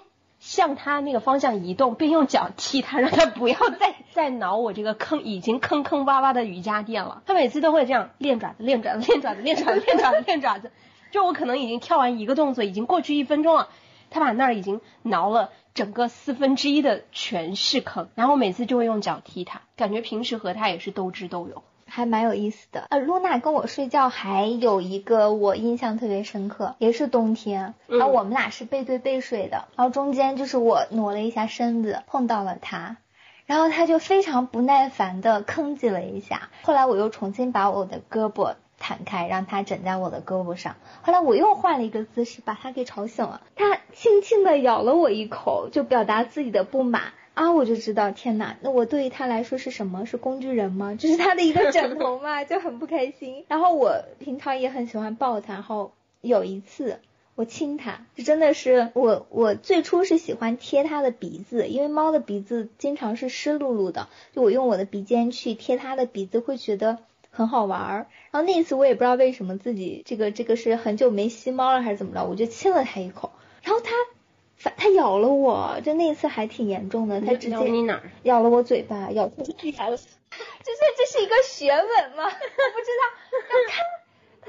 [0.40, 7.22] 向他那个方向移动，并用脚踢他，让他不要再再挠我这个坑已经坑坑洼洼的瑜伽垫了。
[7.26, 10.72] 他每次都会这样练爪子，练爪子，练爪子，练爪子，练爪子，练爪子。
[11.12, 13.68] 就我可能已经跳完一个动作，已经过去一分钟了，
[14.08, 21.62] 他把那儿已经挠了整个四分之一的全是坑，然后每次就会用脚踢他，感觉平时和他也是斗智斗勇。
[21.90, 22.86] 还蛮有意思的。
[22.88, 32.96] 呃，露娜跟我睡觉还有一个我印象特别深刻，也是冬天，然后我们俩是背对背睡的，然后中间就是我挪了一下身子碰到了他，
[33.44, 36.48] 然后他就非常不耐烦的吭叽了一下。
[36.62, 40.76] 后来我又重新把我的胳膊弹开，让他枕在我的胳膊上。
[41.02, 43.42] 后来我又换了一个姿势，把他给吵醒了。
[43.56, 47.12] 他轻轻的咬了我一口，就表达自己的不满。
[47.34, 50.04] 啊，我就知道，天哪，那我对于他来说是什么？
[50.06, 50.94] 是工具人吗？
[50.94, 53.44] 就是他的一个枕头嘛， 就很不开心。
[53.48, 57.00] 然后我平常也很喜欢抱他，然后有一次。
[57.36, 66.98] 我亲它，这真的是我我最初是喜欢贴它的鼻子，因为猫的鼻子经常是湿漉漉的，就我用我的鼻尖去贴它的鼻子，会觉得
[67.30, 68.06] 很好玩儿。
[68.30, 73.92] 然后那一次我也不知道为什么自己这个这个是很久没吸猫了还是怎么着，我就亲了它一口，然后它
[74.60, 78.02] 反它咬了我，就那一次还挺严重的，它直接咬你哪儿？
[78.24, 79.36] 咬了我嘴巴，咬出
[79.78, 79.96] 来了。
[79.96, 82.24] 就是这是一个学问吗？
[82.24, 83.02] 我 不知道。
[83.50, 83.84] 要看，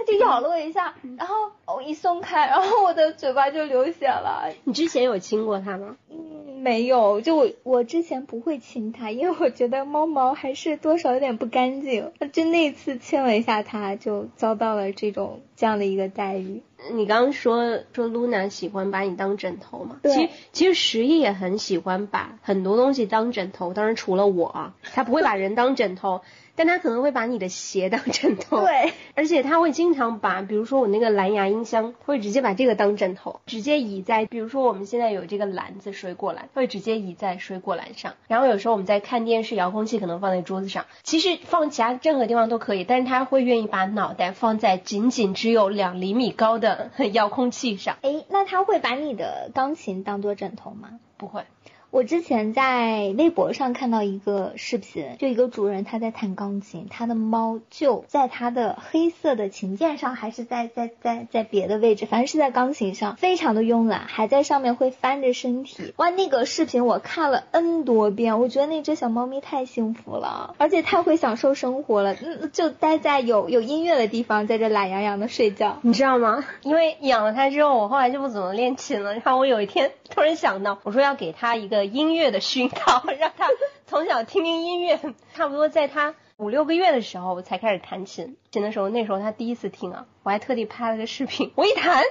[0.02, 1.36] 它就咬了我一下，然后
[1.68, 4.52] 我一松开，然后我的嘴巴就流血了。
[4.64, 5.96] 你之前有亲过它吗？
[6.10, 7.22] 嗯，没有。
[7.22, 12.12] 就我我之前不会亲它，因为我觉得猫毛还是多少有点不干净。
[12.34, 16.64] 就那次亲了一下它，就遭到了这种这样的一个待遇。
[16.94, 20.00] 你刚刚说说露娜喜欢把你当枕头嘛？
[20.02, 26.22] 对其实其实十一也很喜欢把很多东西当枕头，当然除了我啊，他不会把人当枕头，
[26.56, 28.62] 但他可能会把你的鞋当枕头。
[28.62, 38.14] 对， 而且他会经常把，比如说我那个蓝牙音箱，会直接把这个当枕头，直接倚在，比如说我们现在有这个篮子水果篮，会直接倚在水果篮上。
[38.28, 51.00] 然后有时候我们在看电视，遥控器可能放在桌子上，其实放其他任何地方都可以，但是他会愿意把脑袋放在仅仅只有两厘米高的 遥控器上，哎，那他会把你的钢琴当做枕头吗？
[51.18, 51.44] 不会。
[51.92, 65.94] 我之前在微博上看到一个视频，就一个主人他在弹钢琴，他的猫就在他的黑色的琴键上，还是在在在在别的位置，反正是在钢琴上，非常的慵懒，还在上面会翻着身体。
[65.98, 75.80] 哇，那个视频我看了 N 多遍，我觉得那只小猫咪太幸福了，而且太会享受生活了，嗯，就待在有有音乐的地方，在这懒洋洋的睡觉。
[75.82, 76.46] 你知道吗？
[76.64, 79.12] 因为养了它之后，我后来就不怎么练琴了。
[79.16, 83.48] 然后我有一天突然想到，我说要给它一个音乐的熏陶， 让他
[83.86, 85.00] 从小听听音乐。
[85.34, 88.38] 差不多在他五六个月的时候，我才开始弹琴。
[88.52, 91.52] 琴的时候，那时候他第一次听啊，我还特地拍了个视频。
[91.58, 92.04] 我一弹，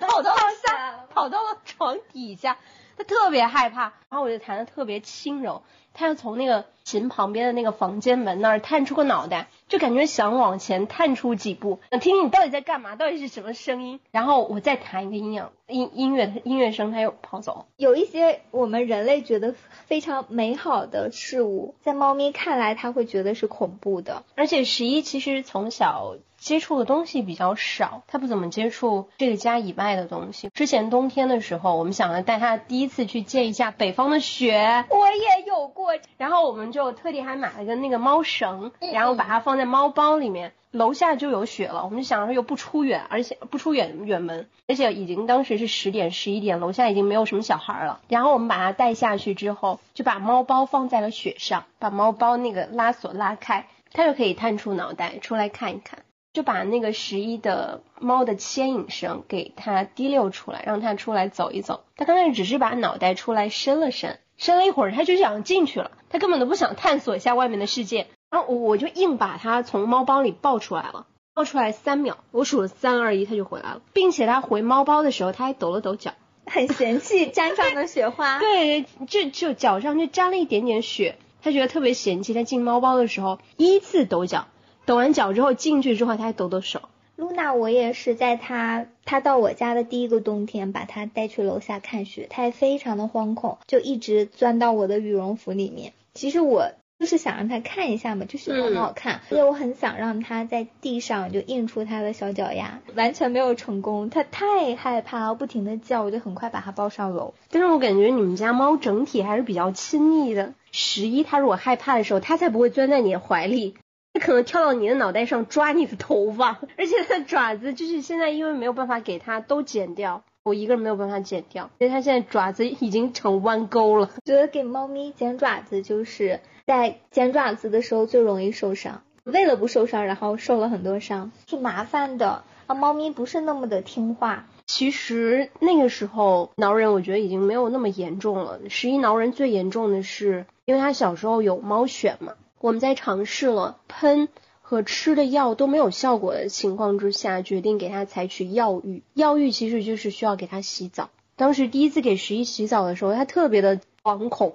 [0.00, 2.58] 它就跑到了下，跑到了床底下，
[2.96, 3.82] 他特别害怕。
[4.08, 5.62] 然后我就弹的特别轻柔，
[5.94, 13.98] 他要从那个琴旁边的那个房间门那儿探出个脑袋，就感觉想往前探出几步，想听听你到底在干嘛，到底是什么声音。
[14.12, 17.66] 然后我再弹一个音乐音音乐音乐声，它又跑走。
[17.76, 19.52] 有一些我们人类觉得
[19.86, 24.22] 非常美好的事物，在猫咪看来，它会觉得是恐怖的。
[24.36, 30.50] 而且十一其实从小接触的东西比较少，他不怎么接触这个家以外的东西。
[30.54, 40.52] 之前冬天的时候，我们想要带他第一次去见一下北方的雪，我也有过，然后我们就特地还买了个那个猫绳，然后把它放在猫包里面。
[40.72, 48.00] 楼下就有雪了，我们就想着又不出远，而且不出远远门，而且已经当时是十点十一点，楼下已经没有什么小孩了。
[48.08, 56.00] 然后我们把它带下去之后，就把猫包放在了雪上，把猫包那个拉锁拉开，它就可以探出脑袋出来看一看。
[56.34, 61.84] 就把那个十一的猫的牵引绳给它提溜出来，让它出来走一走。
[61.96, 68.06] 它刚开始只是把脑袋出来伸了伸，伸了一会儿，它就想进去了，他根本都不想探索一下外面的世界。
[68.30, 76.12] 然后我我就硬把他从猫包里抱出来了，抱出来三秒，我数了三二一，他就回来了，并且他回猫包的时候，他还抖了抖脚，
[76.46, 78.38] 很嫌弃 沾上的雪花。
[78.40, 82.34] 对，就就脚上就沾了一点点雪，他觉得特别嫌弃。
[82.34, 84.48] 他进猫包的时候依次抖脚，
[84.84, 86.82] 抖完脚之后进去之后，他还抖抖手。
[87.16, 95.92] 露娜，我也是在她她到我家的第一个冬天，把她带去楼下看雪，她也非常的惶恐，就一直钻到我的羽绒服里面。
[96.14, 107.32] 其实我就是想让她看一下嘛，就雪很好看，而且我很想让她在地上就印出她的小脚丫，完全没有成功，她太害怕，不停的叫，我就很快把她抱上楼。
[107.50, 110.52] 但是我感觉你们家猫整体还是比较亲密的。
[110.70, 113.74] 十一它如果害怕的时候，它才不会钻在你的怀里。
[114.18, 124.08] 它可能跳到你的脑袋上抓你的头发，而且它的爪子就是现在因为没有办法给它都剪掉，我一个人没有办法剪掉，因为它现在爪子已经成弯钩了。
[124.24, 132.74] 觉得给猫咪剪爪子就是在剪爪子的时候最容易受伤，为了不受伤，然后受了很多伤，挺麻烦的啊。
[132.74, 134.46] 猫咪不是那么的听话。
[134.64, 138.60] 其实那个时候挠人，我觉得已经没有那么严重了。
[138.70, 142.32] 十一挠人最严重的是，因为它小时候有猫癣嘛。
[142.66, 144.26] 我们在尝试了喷
[144.60, 149.04] 和吃的药都没有效果的情况之下，决定给它采取药浴。
[149.14, 151.10] 药浴其实就是需要给它洗澡。
[151.36, 154.54] 当时第一次给十一洗澡的时候，它特别的惶恐。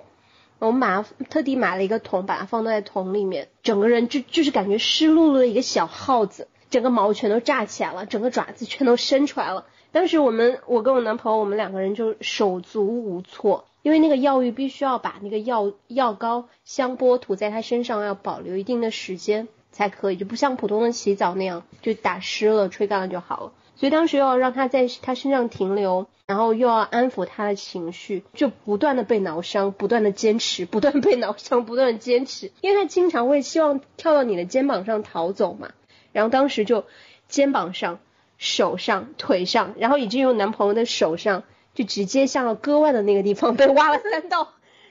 [0.60, 9.68] 我们把它特地买了一个桶，把它放在桶里面，整个人就就是感觉湿漉漉的一个小耗子，整个毛全都炸起来了，整个爪子全都伸出来了。
[9.94, 13.70] 当时我们我跟我男朋友我们两个人就手足无措。
[13.82, 23.54] 因为那个药浴必须要把那个药药膏、香波涂在它身上，要保留一定的时间才可以，就不像普通的洗澡那样就打湿了、吹干了就好了。
[23.76, 35.72] 所以当时又要让它在它身上停留，然后又要安抚它的情绪，就不断的被挠伤，不断的坚持，不断被挠伤，不断的坚持，因为它经常会希望跳到你的肩膀上逃走嘛。
[36.12, 36.84] 然后当时就
[37.28, 37.98] 肩膀上、
[38.38, 41.42] 手上、腿上，然后以至于我男朋友的手上
[41.82, 44.50] 就直接向了割腕的那个地方被挖了三道。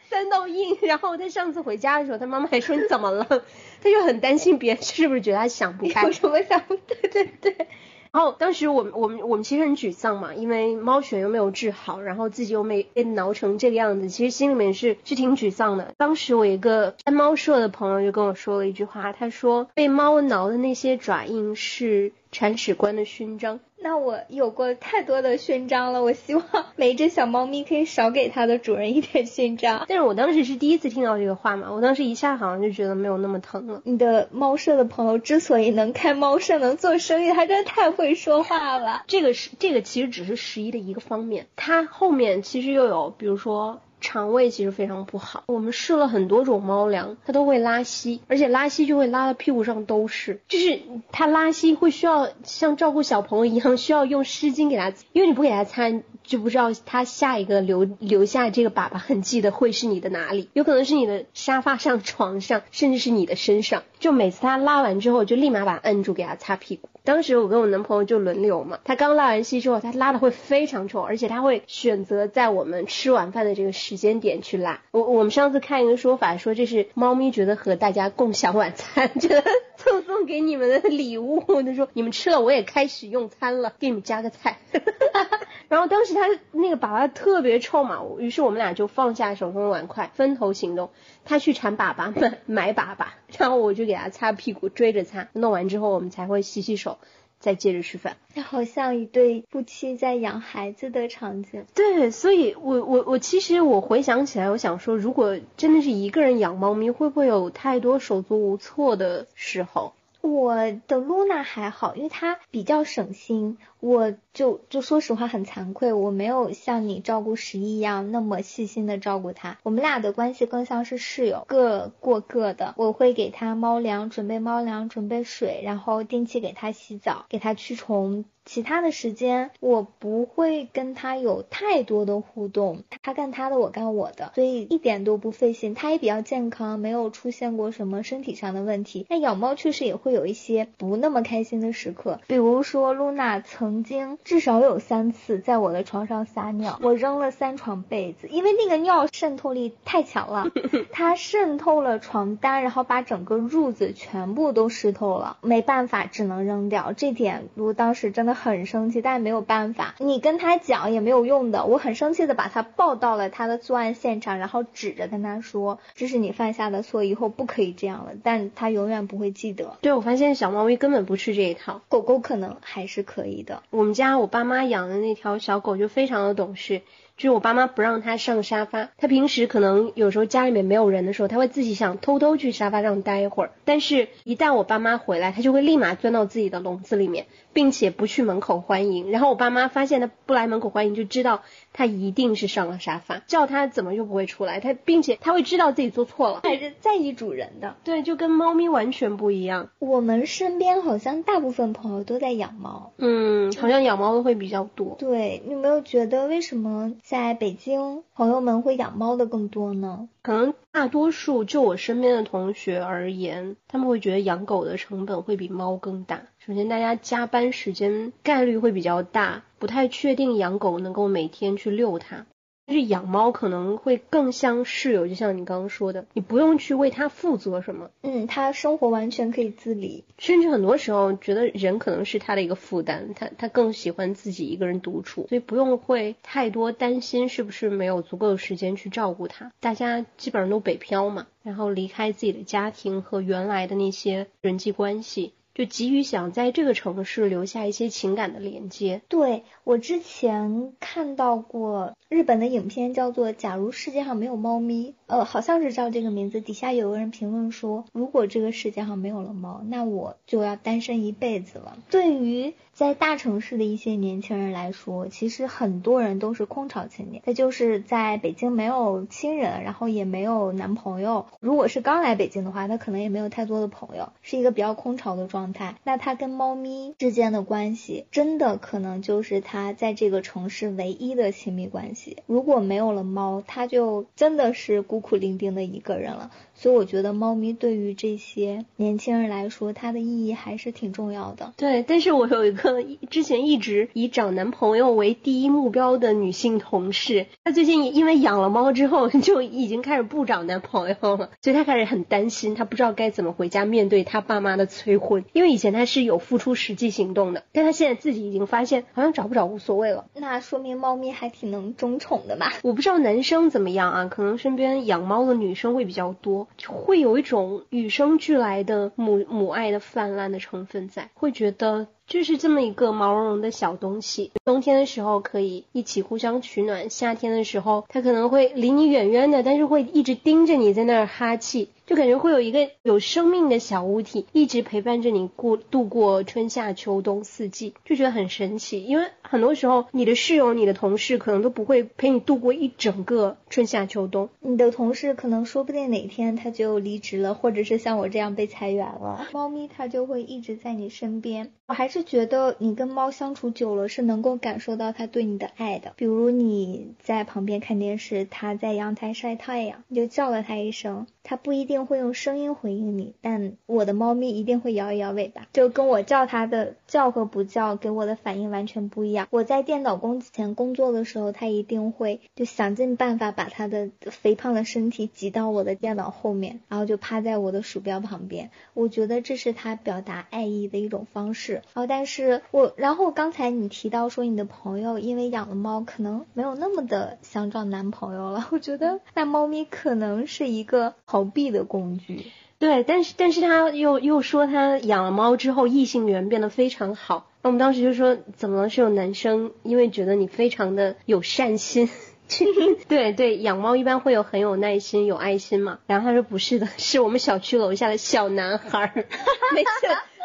[0.08, 3.24] 三道印，然后他上次回家的时候，他妈妈还说你怎么了？
[3.28, 6.02] 他就很担心别人是不是觉得他想不开。
[6.02, 6.74] 有什么想不？
[6.88, 7.68] 对对对。
[8.10, 15.94] 然后当时我们我们我们其实很沮丧嘛，因为猫癣又没有治好，然后自己又没被挠成这个样子，其实心里面是是挺沮丧的。
[15.96, 23.60] 当时我一个爱猫社的朋友就跟我说了一句话，他说被猫挠的那些爪印是铲屎官的勋章。
[23.82, 26.44] 那我有过太多的勋章了，我希望
[26.76, 29.86] 每一只小猫咪可以少给它的主人一点勋章。
[29.88, 33.80] 但是我当时是第一次听到这个话嘛，我当时一下好像就觉得没有那么疼了。
[33.84, 39.04] 你的猫舍的朋友之所以能开猫舍能做生意，他真的太会说话了。
[39.06, 43.80] 这个是这个其实只是十一的一个方面，它后面其实又有，比如说。
[44.00, 50.80] 肠胃其实非常不好，我们试了很多种猫粮，它都会拉稀，而且拉稀就会拉的屁股上都是，就是
[51.12, 55.90] 它拉稀会需要像照顾小朋友一样，需要用湿巾给它，因为你不给它擦，
[56.24, 63.82] 就不知道它下一个留留下这个粑粑痕迹的会是你的哪里，有可能是你的沙发上、床上，甚至是你的身上。
[63.98, 66.88] 就每次它拉完之后，就立马把它按住，给它擦屁股。
[67.04, 74.82] 当时我跟我男朋友就轮流嘛，他刚拉完稀之后，他拉的会非常臭，而且他会选择在我们吃晚饭的这个时间点去拉。
[74.90, 79.42] 我我们上次看一个说法，说这是猫咪觉得和大家共享晚餐， 觉得
[79.76, 81.42] 赠送给你们的礼物。
[81.64, 84.58] 他说你们吃了，我也开始用餐了，给你们加个菜。
[85.68, 90.90] 然后当时他那个粑粑特别臭嘛，于是我们俩就放下手中的碗筷，分头行动。
[91.30, 93.06] 他去铲粑粑，买 买粑粑，
[93.38, 95.28] 然后我就给他擦屁股，追着擦。
[95.32, 96.98] 弄完之后，我们才会洗洗手，
[97.38, 98.16] 再接着吃饭。
[98.34, 101.66] 那好像一对夫妻在养孩子的场景。
[101.72, 109.92] 对，所以我我我其实我回想起来，我想说，如果真的是一个人养猫咪，会不会有太多手足无措的时候？
[110.22, 110.56] 我
[110.88, 113.56] 的露娜还好，因为她比较省心。
[113.80, 119.58] 我就就说实话很惭愧，我没有像你照顾十一一样那么细心的照顾它。
[119.62, 122.74] 我们俩的关系更像是室友，各过各的。
[122.76, 128.24] 我会给它猫粮，准备猫粮，准备水，然后定期给它洗澡，给它驱虫。
[128.46, 135.74] 其他的时间我不会跟它有太多的互动，它干它的，我干我的，所以一点都不费心。
[135.74, 139.06] 它也比较健康，没有出现过什么身体上的问题。
[139.08, 143.69] 那养猫确实也会有一些不那么开心的时刻，比如说露娜曾。
[143.70, 150.50] 曾经至少有三次在我的床上撒尿，我扔了三床被子，因为那个尿渗透力太强了，
[150.90, 156.92] 它渗透了床单，然后把整个褥子全部都湿透了，没办法，只能扔掉。
[156.92, 161.64] 这点我当时真的很生气，但没有办法，你跟他讲也没有用的。
[161.64, 169.76] 我很生气的把他抱到了他的作案现场，然后指着跟他说：“这是你犯下的错，以后不可以这样了。”但他永远不会记得。
[169.80, 173.59] 对，我发现小猫咪根本不吃这一套，狗狗可能还是可以的。
[173.68, 176.82] 我们家我爸妈养的那条小狗就非常的懂事。
[177.20, 183.50] 就是我爸妈不让它上沙发，它平时可能有时候家里面没有人的时候，它会自己想偷偷去沙发上待一会儿。
[183.66, 189.10] 但是，一旦我爸妈回来，它就会立马钻到自己的笼子里面，并且不去门口欢迎。
[189.10, 191.42] 然后我爸妈发现它不来门口欢迎，就知道
[191.74, 194.58] 它一定是上了沙发，叫它怎么就不会出来。
[194.58, 197.76] 它并且它会知道自己做错了，还是在意主人的。
[197.84, 199.68] 对，就跟猫咪完全不一样。
[199.78, 204.96] 我们身边好像大部分朋友都在养猫，嗯，好像养猫的会比较多。
[204.98, 208.04] 对，你有没有觉得为什么在北京？
[208.14, 210.08] 朋友们会养猫的更多呢？
[210.22, 216.22] 可能大多数就我身边的同学而言，他们会觉得养狗的成本会比猫更大。
[216.38, 222.26] 首先，大家加班时间概率会比较大，不太确定养狗能够每天去遛它。
[222.70, 239.50] 就是养猫可能会更像室友，就像你刚刚说的，你不用去为它负责什么，嗯，它生活完全可以自理，甚至很多时候觉得人可能是它的一个负担，它它更喜欢自己一个人独处，所以不用会太多担心是不是没有足够的时间去照顾它。
[239.58, 245.32] 大家基本上都北漂嘛，然后离开自己的家庭和原来的那些人际关系。
[245.60, 249.02] 就急于想在这个城市留下一些情感的连接。
[249.10, 256.40] 对我之前看到过日本的影片，叫做《假如世界上没有猫咪》，呃，好像是叫这个名字。
[256.40, 261.76] 底下有个人评论说，如果这个世界上没有了猫，那我就要单身一辈子了。
[261.90, 271.26] 对于在大城市的一些年轻人来说，其实很多人都是空巢青年，他就是在北京没有亲人，然后也没有男朋友。
[271.40, 275.74] 如果是刚来北京的话，他可能也没有太多的朋友，是一个比较空巢的状态。
[275.84, 282.16] 那他跟猫咪之间的关系，真的可能就是他在这个城市唯一的亲密关系。
[282.24, 286.30] 如果没有了猫，他就真的是孤苦伶仃的一个人了。
[286.60, 291.54] 所以我觉得猫咪对于这些年轻人来说，它的意义还是挺重要的。
[291.56, 305.24] 对，但是我有一个之前一直以找男朋友为第一目标的女性同事，她最近因为养了猫之后， 就已经开始不找男朋友了，所以她开始很担心，她不知道该怎么回家面对她爸妈的催婚。
[305.32, 310.04] 因为以前她是有付出实际行动的，但她现在自己已经发现，好像找不找无所谓了。
[310.14, 312.52] 那说明猫咪还挺能争宠的吧？
[312.62, 316.48] 我不知道男生怎么样啊，可能身边养猫的女生会比较多。
[316.66, 331.68] 会有一种与生俱来的母母爱的泛滥的成分在，会觉得就是这么一个毛茸茸的小东西，冬天的时候可以一起互相取暖，夏天的时候它可能会离你远远的，但是会一直盯着你在那儿哈气。
[331.86, 338.84] 就感觉会有一个有生命的小物体一直陪伴着你过度过春夏秋冬四季，就觉得很神奇。
[338.84, 344.28] 因为很多时候你的室友、你的同事可能都不会陪你度过一整个春夏秋冬。
[344.38, 349.26] 你的同事可能说不定哪天他就离职了，或者是像我这样被裁员了。
[349.32, 351.50] 猫咪它就会一直在你身边。
[351.66, 355.92] 我还是觉得你跟猫相处久了是能够感受到它对你的爱的。
[355.96, 361.80] 比如你在旁边看电视，它在阳台晒太阳，你就叫了它一声，它不一定。
[361.90, 369.26] 会用声音回应你，但我的猫咪一定会摇一摇尾巴，就跟我叫它的叫和不叫给我的反应完全不一样。
[369.30, 378.50] 我在电脑工前工作的时候，它一定会就想尽办法把它的肥胖的身体挤到我的电脑后面，然后就趴在我的鼠标旁边。
[378.74, 381.54] 我觉得这是它表达爱意的一种方式。
[381.54, 388.46] 然后，但是我然后刚才你提到说你的朋友因为养了猫，可能没有那么的想找男朋友了。
[388.52, 391.64] 我觉得那猫咪可能是一个逃避的。
[391.64, 392.24] 工具
[392.58, 401.88] 对，但是但是他又又说他养了猫之后异性缘变得非常好，那我们当时就说怎么能是有男生因为觉得你非常的有善心，
[402.88, 408.92] 对对，养猫一般会有很有耐心有爱心嘛，然后他说不是的，是我们小区楼下的小男孩，
[409.54, 409.70] 每次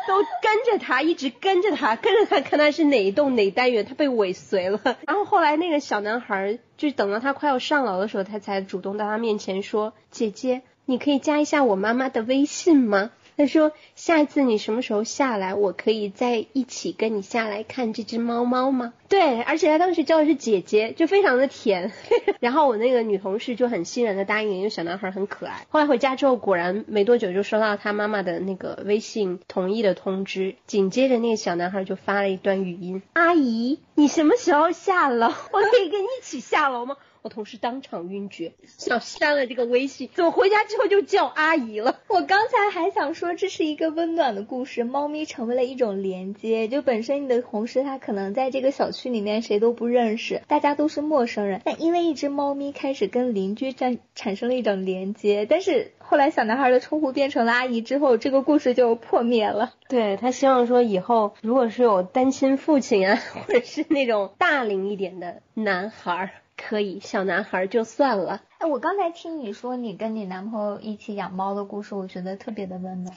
[0.07, 10.63] 都跟着他，一直跟着他，跟着他看他是哪一栋哪单元，他被尾随了，然后后来那个小男孩就等到他快要上楼的时候，他才主动到他面前说姐姐。
[10.85, 13.11] 你可以加一下我妈妈的微信吗？
[13.37, 18.93] 他说下一次你什么时候下来，我可以再一起跟你下来看这只猫猫吗？
[19.09, 21.91] 对，而且他当时叫的是姐姐，就非常的甜。
[22.39, 25.65] 然后我那个女同事就很欣然的答应，因为小男孩很可爱。
[25.67, 35.27] 后来回家之后，果然没多久就收到他妈妈的那个微信同意的通知，紧接着那个小男孩就发了一段语音：阿姨，你什么时候下楼？
[35.27, 36.95] 我可以跟你一起下楼吗？
[37.25, 41.99] 我同事当场晕厥，想删了这个微信，怎么回家之后就叫阿姨了？
[42.07, 46.67] 我刚才还想说这是一个温暖的故事，猫咪成为了一种连接。
[46.67, 55.47] 就本身你的同事他可能在这个小区里面谁都不认识，大家都是陌生人，但因为一只猫咪开始跟邻居产产生了一种连接。
[55.49, 59.73] 但是后来小男孩的称呼变成了阿姨之后，这个故事就破灭了。
[59.89, 66.31] 对他希望说以后如果是有单亲父亲啊， 或者是那种大龄一点的男孩。
[66.57, 68.41] 可以，小男孩就算了。
[68.59, 73.15] 哎，我刚才听你说你跟你男朋友一起养猫的故事，我觉得特别的温暖，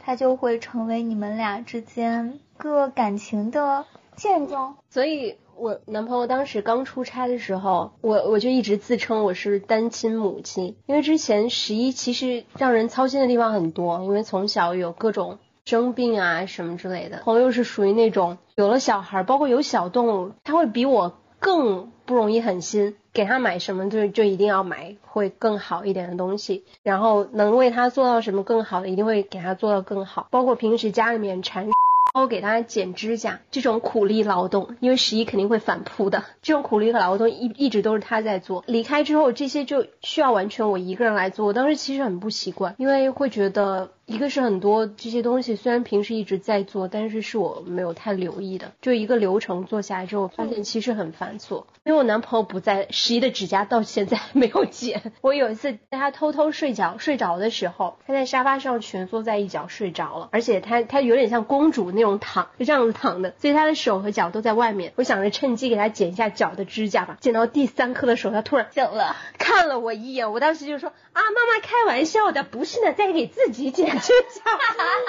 [0.00, 3.84] 它就会成为你们俩之间个感情的
[4.16, 4.74] 见证。
[4.88, 17.18] 所以，我男朋友当时刚出差的时候，我我就一直自称我是单亲母亲，因为之前十一其实让人操心的地方很多，因为从小有各种生病啊什么之类的。
[17.18, 21.18] 朋友是属于那种有了小孩，包括有小动物，他会比我。
[21.38, 30.28] 更不容易狠心，给他买什么就就一定要买会更好一点的东西，然后能为他做到什么更好的，一定会给他做到更好。
[30.30, 31.66] 包括平时家里面铲，
[32.12, 38.64] 包括给他剪指甲这种苦力劳动，因为十一肯定会反扑的，这种苦力劳动一一直都是他在做。
[38.66, 41.46] 离开之后，这些就需要完全我一个人来做。
[41.46, 43.90] 我当时其实很不习惯，因为会觉得。
[44.08, 48.72] 一个是很多这些东西虽然平时一直在做，但是是我没有太留意的。
[48.80, 51.64] 就一个流程做下来之后，发现其实很繁琐。
[51.84, 55.12] 因为我男朋友不在，十一的指甲到现在没有剪。
[55.20, 64.94] 我有一次在他偷偷睡觉睡着的时候，他在沙发上蜷缩在一角睡着了，而且他他有点像公主那种躺，就这样子躺的，所以他的手和脚都在外面。
[64.96, 67.18] 我想着趁机给他剪一下脚的指甲吧。
[67.20, 70.32] 剪到第三颗的时候，他突然醒了，看了我一眼。
[70.32, 73.97] 我当时就说啊，妈妈开玩笑的，不是呢，在给自己剪。
[73.98, 74.42] 指甲，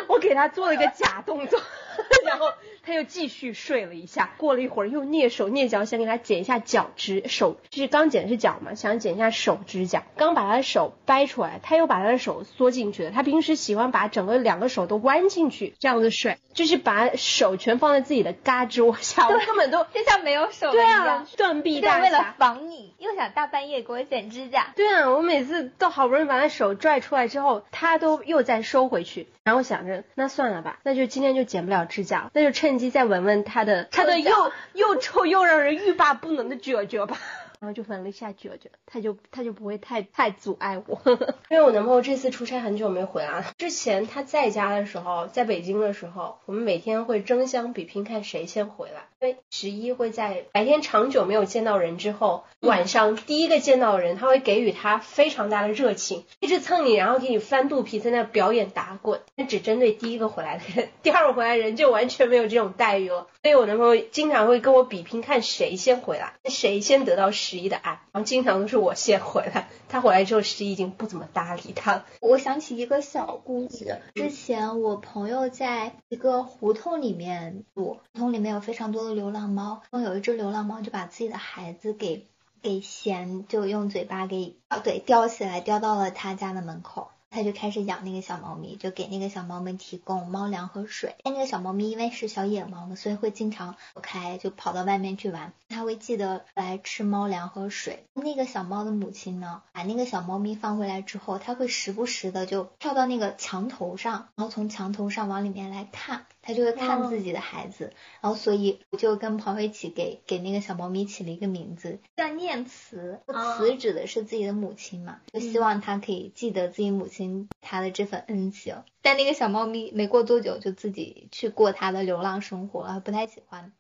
[0.07, 1.59] 我给他做了一个假动作，
[2.25, 2.47] 然后
[2.83, 4.33] 他又继续睡了一下。
[4.37, 10.03] 过了一会儿，又蹑手蹑脚想给他剪一下脚趾手，就是刚剪的是脚嘛，想剪一下手指甲。
[10.15, 13.11] 刚把他的手掰出来，他又把他的手缩进去了。
[13.11, 22.35] 他平时喜欢把整个两个手都弯进去，这样子睡，就是把手全放在自己的胳肢窝下，我根本都 就像没有手对一样啊。，断臂就大侠为了。
[22.37, 24.67] 防你，又想大半夜给我剪指甲。
[24.75, 37.17] 对啊，我每次都好不容易把他手拽出来之后，他都又再收回去，然后想着那算了吧，那就今天就剪不了指甲，那就趁机再闻闻他的他的又又臭又让人欲罢不能的脚脚吧。
[37.59, 41.01] 然后就闻了一下脚脚，他就他就不会太太阻碍我，
[41.51, 43.45] 因为我男朋友这次出差很久没回来了。
[43.57, 49.07] 之前他在家的时候，在北京的时候，我们每天会争相比拼看谁先回来。
[49.21, 59.19] 因为十一会在白天长久没有见到人之后，晚上第一个见到人，他会给予他非常大的热情，一直蹭你，然后给你翻肚皮，在那表演打滚。
[59.35, 63.27] 但只针对第一个回来的人，第二个回来人就完全没有这种待遇了。
[63.43, 68.01] 所以我男朋友经常会跟我比拼，看谁先回来，谁先得到十一的爱。
[68.11, 72.05] 然后经常都是我先回来，他回来之后，十一已经不怎么搭理他了。
[72.21, 82.27] 我想起一个小故事，之前我朋友在一个胡同里面住，胡同里面有非常多的流浪猫，然后有一只流浪猫就把自己的孩子给
[82.61, 87.09] 给衔，就用嘴巴给啊对叼起来，叼到了他家的门口。
[87.29, 91.15] 他就开始养那个小猫咪，就给那个小猫咪提供猫粮和水。
[91.23, 95.53] 但那个小猫咪因为是小野猫嘛，所以会经常走开，就跑到外面去玩。
[95.69, 98.05] 它会记得来吃猫粮和水。
[98.13, 107.93] 那个小猫的母亲呢，把那个小猫咪放回来之后，它会时不时的就跳到那个墙头上，然后从墙头上往里面来看，它就会看自己的孩子。
[108.21, 113.19] 然后所以我就跟朋友一起给给那个小猫咪起了一个名字，叫念慈。
[113.27, 118.75] 哦慈指的是自己的母亲嘛，就希望它可以记得自己母亲它的这份恩情。
[119.03, 123.71] 但那个小猫咪没过多久就自己去过它的流浪生活了，不太喜欢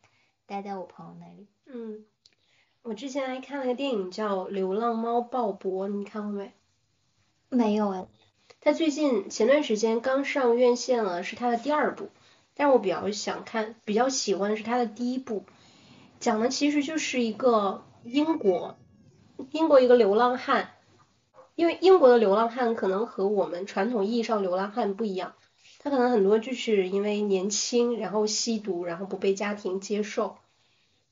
[0.45, 1.47] 待在我朋友那里。
[1.65, 2.05] 嗯，
[2.83, 6.53] 我之前还看了个电影叫《流浪猫鲍勃》，你看过没？
[7.49, 8.07] 没有哎，
[8.61, 12.09] 他最近前段时间刚上院线了，是他的第二部，
[12.59, 15.45] 但我比较想看，比较喜欢的是他的第一部，
[16.19, 18.77] 讲的其实就是一个英国，
[19.51, 20.71] 英国一个流浪汉，
[21.55, 25.35] 因为英国的流浪汉可能和我们传统意义上流浪汉不一样，
[25.79, 30.35] 他可能很多就是因为年轻，然后吸毒，然后不被家庭接受，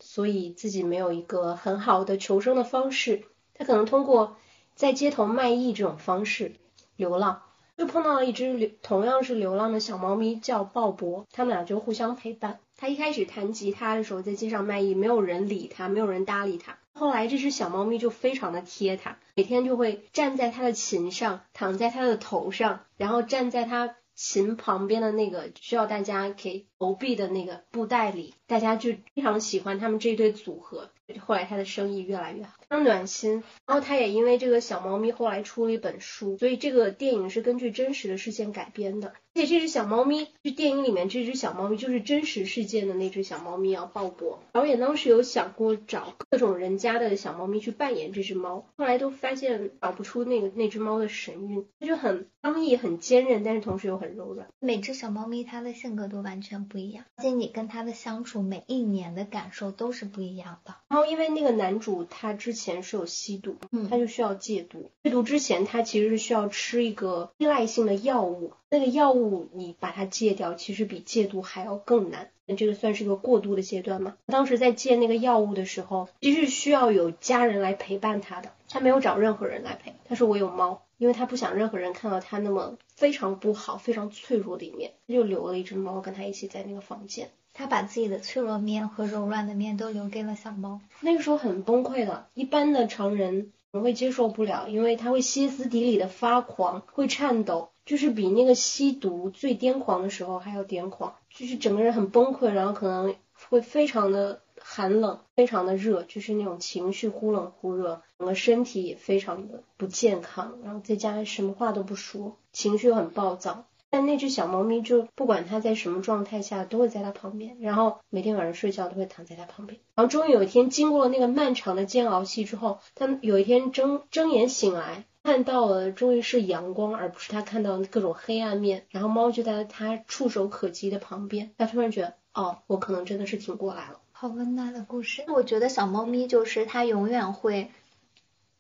[0.02, 3.24] 所以自己没有一个很好的求生的方式，
[3.54, 4.36] 他可能通过
[4.76, 6.56] 在街头卖艺这种方式
[6.98, 7.44] 流浪。
[7.78, 12.60] 就碰到了一只流同样是流浪的小猫咪，叫鲍勃，他们俩就互相陪伴。
[12.76, 16.78] 他一开始弹吉他的时候，在街上卖艺，没有人理他，没有人搭理他。
[16.94, 30.90] 后来这只小猫咪就非常的贴他，每天就会站在他的琴上，躺在他的头上，然后站在他琴旁边的那个需要大家给投币的那个布袋里，大家就非常喜欢他们这对组合。
[31.22, 33.42] 后来他的生意越来越好，非常暖心。
[33.66, 39.14] 然后他也因为这个小猫咪后来出了一本书，所以这个电影是根据真实的事件改编的。
[39.34, 44.40] 而且这只小猫咪，就电影里面这只小猫咪就是真实事件的那只小猫咪啊，鲍勃。
[44.52, 54.50] 导演当时有想过找各种人家的小猫咪去扮演这只猫，后来都发现找不出那个那只猫的神韵，它就很刚毅、很坚韧，但是同时又很柔软。
[54.60, 60.76] 每只小猫咪它的性格都完全不一样，而且你跟他的相处，每一年的感受都是不一样的。
[60.88, 64.92] 然后因为那个男主他之前是有吸毒，嗯他就需要戒毒。
[65.04, 72.30] 戒毒之前他其实是需要吃一个依赖性的药物，那个药物你把它戒掉，其实比戒毒还要更难。
[72.58, 74.16] 这个算是一个过渡的阶段嘛。
[74.28, 79.94] 当时在戒那个药物的时候，其实是需要有家人来陪伴他的，他没有找任何人来陪。
[80.08, 87.30] 他说我有猫，因为他不想任何人看到他那么非常不好、非常脆弱的一面，他就留了一只猫跟他一起在那个房间。
[87.54, 90.82] 它把自己的脆弱面和柔软的面都留给了小猫。
[91.02, 103.16] 那个时候很崩溃的，一般的常人可能会接受不了，因为他会歇斯底里的发狂，会颤抖，就是比那个吸毒最癫狂的时候还要癫狂，就是整个人很崩溃，然后可能
[103.50, 113.66] 会非常的寒冷，非常的热，就是那种情绪忽冷忽热，整个身体也非常的不健康，然后在家什么话都不说，情绪又很暴躁。
[113.90, 119.80] 但那只小猫咪就不管它在什么状态下，都会在它旁边，然后每天晚上睡觉都会躺在它旁边。
[119.96, 128.86] 然后终于有一天，经过了那个漫长的煎熬期之后，它有一天睁睁眼醒来，看到了终于是阳光，而不是它看到各种黑暗面。
[128.90, 134.02] 然后猫就在它触手可及的旁边，它突然觉得，哦，我可能真的是挺过来了。
[134.20, 135.24] 好温暖的故事。
[135.28, 137.70] 我觉得小猫咪就是它永远会。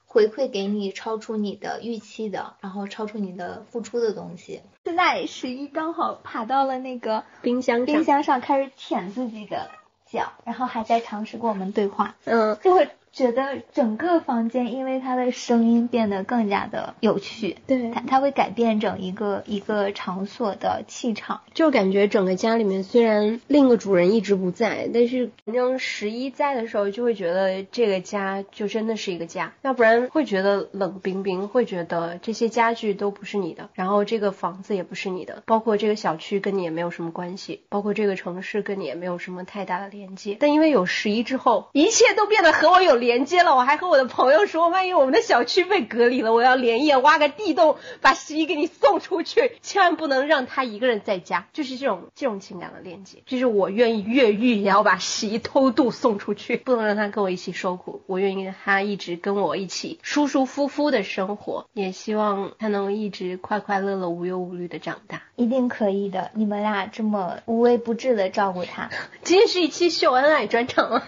[0.10, 4.62] 回馈给你超出你的预期的，然后超出你的付出的东西。
[4.86, 9.70] 现在十一刚好爬到了那个冰箱冰箱上，开始舔自己的
[10.06, 12.16] 脚，然后还在尝试跟我们对话。
[12.24, 12.90] 嗯，就会。
[13.18, 43.07] 觉得整个房间因为它的声音变得更加的有趣，对，它它会改变整一个一个场所的气场，就感觉整个家里面虽然另一个主人一直不在，但是反正十一在的时候就会觉得这个家就真的是一个家，要不然会觉得冷冰冰，会觉得这些家具都不是你的，然后这个房子也不是你的，包括这个小区跟你也没有什么关系，包括这个城市跟你也没有什么太大的连接，但因为有十一之后，一切都变得和我有连。
[43.08, 66.32] 连接了，我还和我的朋友说，万一我们的小区被隔离了，我要连夜挖个地洞，把十一给你送出去，千万不能让他一个人在家， 就是这种这种情感的链接，就是我愿意越狱也要把十一偷渡送出去，不能让他跟我一起受苦，我愿意让他一直跟我一起舒舒服服的生活，也希望他能一直快快乐乐、无忧无虑的长大， 一定可以的。
[66.34, 68.90] 你们俩这么无微不至的照顾他，
[69.24, 71.02] 今天是一期秀恩爱专场，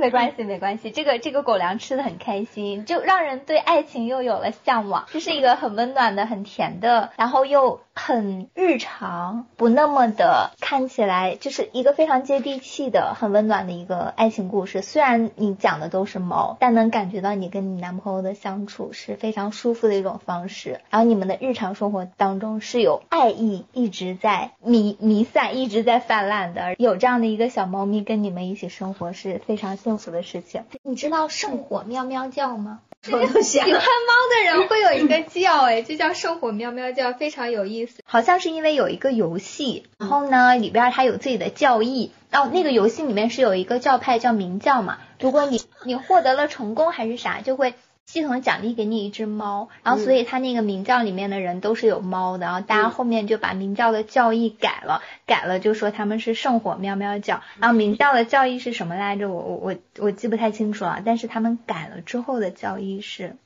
[0.00, 0.69] 没关系，没关系。
[0.76, 5.06] 这个这个狗粮吃的很开心，就让人对爱情又有了向往。
[5.10, 14.80] 这是一个很温暖的、很甜的，然后又很日常，不那么的看起来就是一个非常接地气的、很温暖的一个爱情故事。
[14.80, 20.80] 虽然你讲的都是猫，但能感觉到你跟你男朋友的相处是非常舒服的一种方式。
[20.88, 26.74] 然后你们的日常生活当中是有爱意一直在弥弥散、一直在泛滥的。
[26.78, 30.64] 有这样的一个小猫咪跟你们一起生活是非常幸福的事情。
[30.82, 32.80] 你知道圣火喵喵叫吗？
[33.02, 33.12] 喜
[33.58, 37.89] 欢猫的人会有一个叫，哎，就叫圣火喵喵叫，非常有意思。
[38.04, 47.74] 好像是因为有一个游戏，然后呢里边它有自己的教义，然后那个游戏里面是有一个教派叫明教嘛，如果你你获得了成功还是啥，就会。
[48.06, 59.30] 系统奖励给你一只猫，然后所以他那个明教里面的人都是有猫的，然后大家后面就把明教的教义改了，改了就说他们是圣火喵喵教，然后明教的教义是什么来着？
[59.30, 63.36] 我我我我记不太清楚了，但是他们改了之后的教义是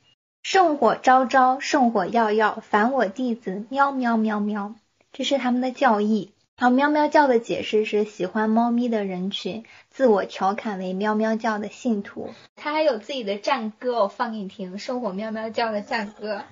[0.45, 4.75] 圣火昭昭，圣火耀耀，凡我弟子喵喵喵喵，
[5.11, 6.33] 这是他们的教义。
[6.55, 16.43] 好喵喵叫的解释是喜欢猫咪的人群自我调侃为喵喵叫的信徒，他还有自己的战歌，我放给你听，圣火喵喵叫的战歌。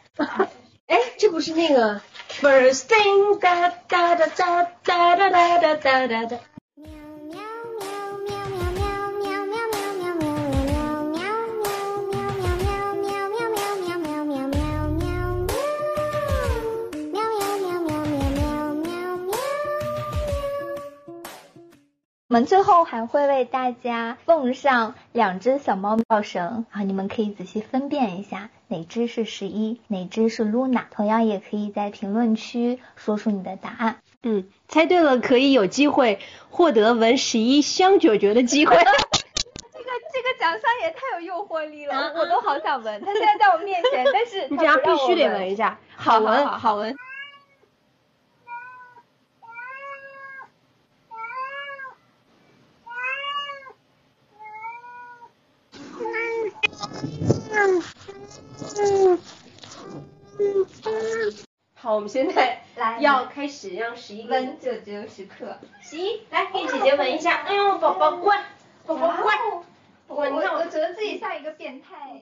[0.87, 6.39] 哎，这不是那个 first thing 哒哒哒哒哒哒哒哒哒哒。
[22.33, 30.87] 我们最后还会为大家奉上两只小猫叫绳，啊，你们可以仔细分辨一下哪只是十一，哪只是露娜。
[30.89, 33.97] 同样也可以在评论区说出你的答案。
[34.23, 36.17] 嗯，猜对了可以有机会
[36.49, 38.75] 获得闻十一香九九的机会。
[38.77, 38.89] 这个
[40.11, 42.99] 这个奖项也太有诱惑力了，我都好想闻。
[43.05, 46.97] 它现在在我面前，但是 你这样必须得闻一下，好闻好闻。
[61.75, 65.57] 好，我们现在来要开始让十一闻九九时刻。
[65.81, 67.43] 十一，来给姐姐闻一下。
[67.43, 68.37] 哎呦，宝宝乖，
[68.85, 69.33] 宝宝乖。
[70.07, 72.19] 我我我觉得自己像一个变态。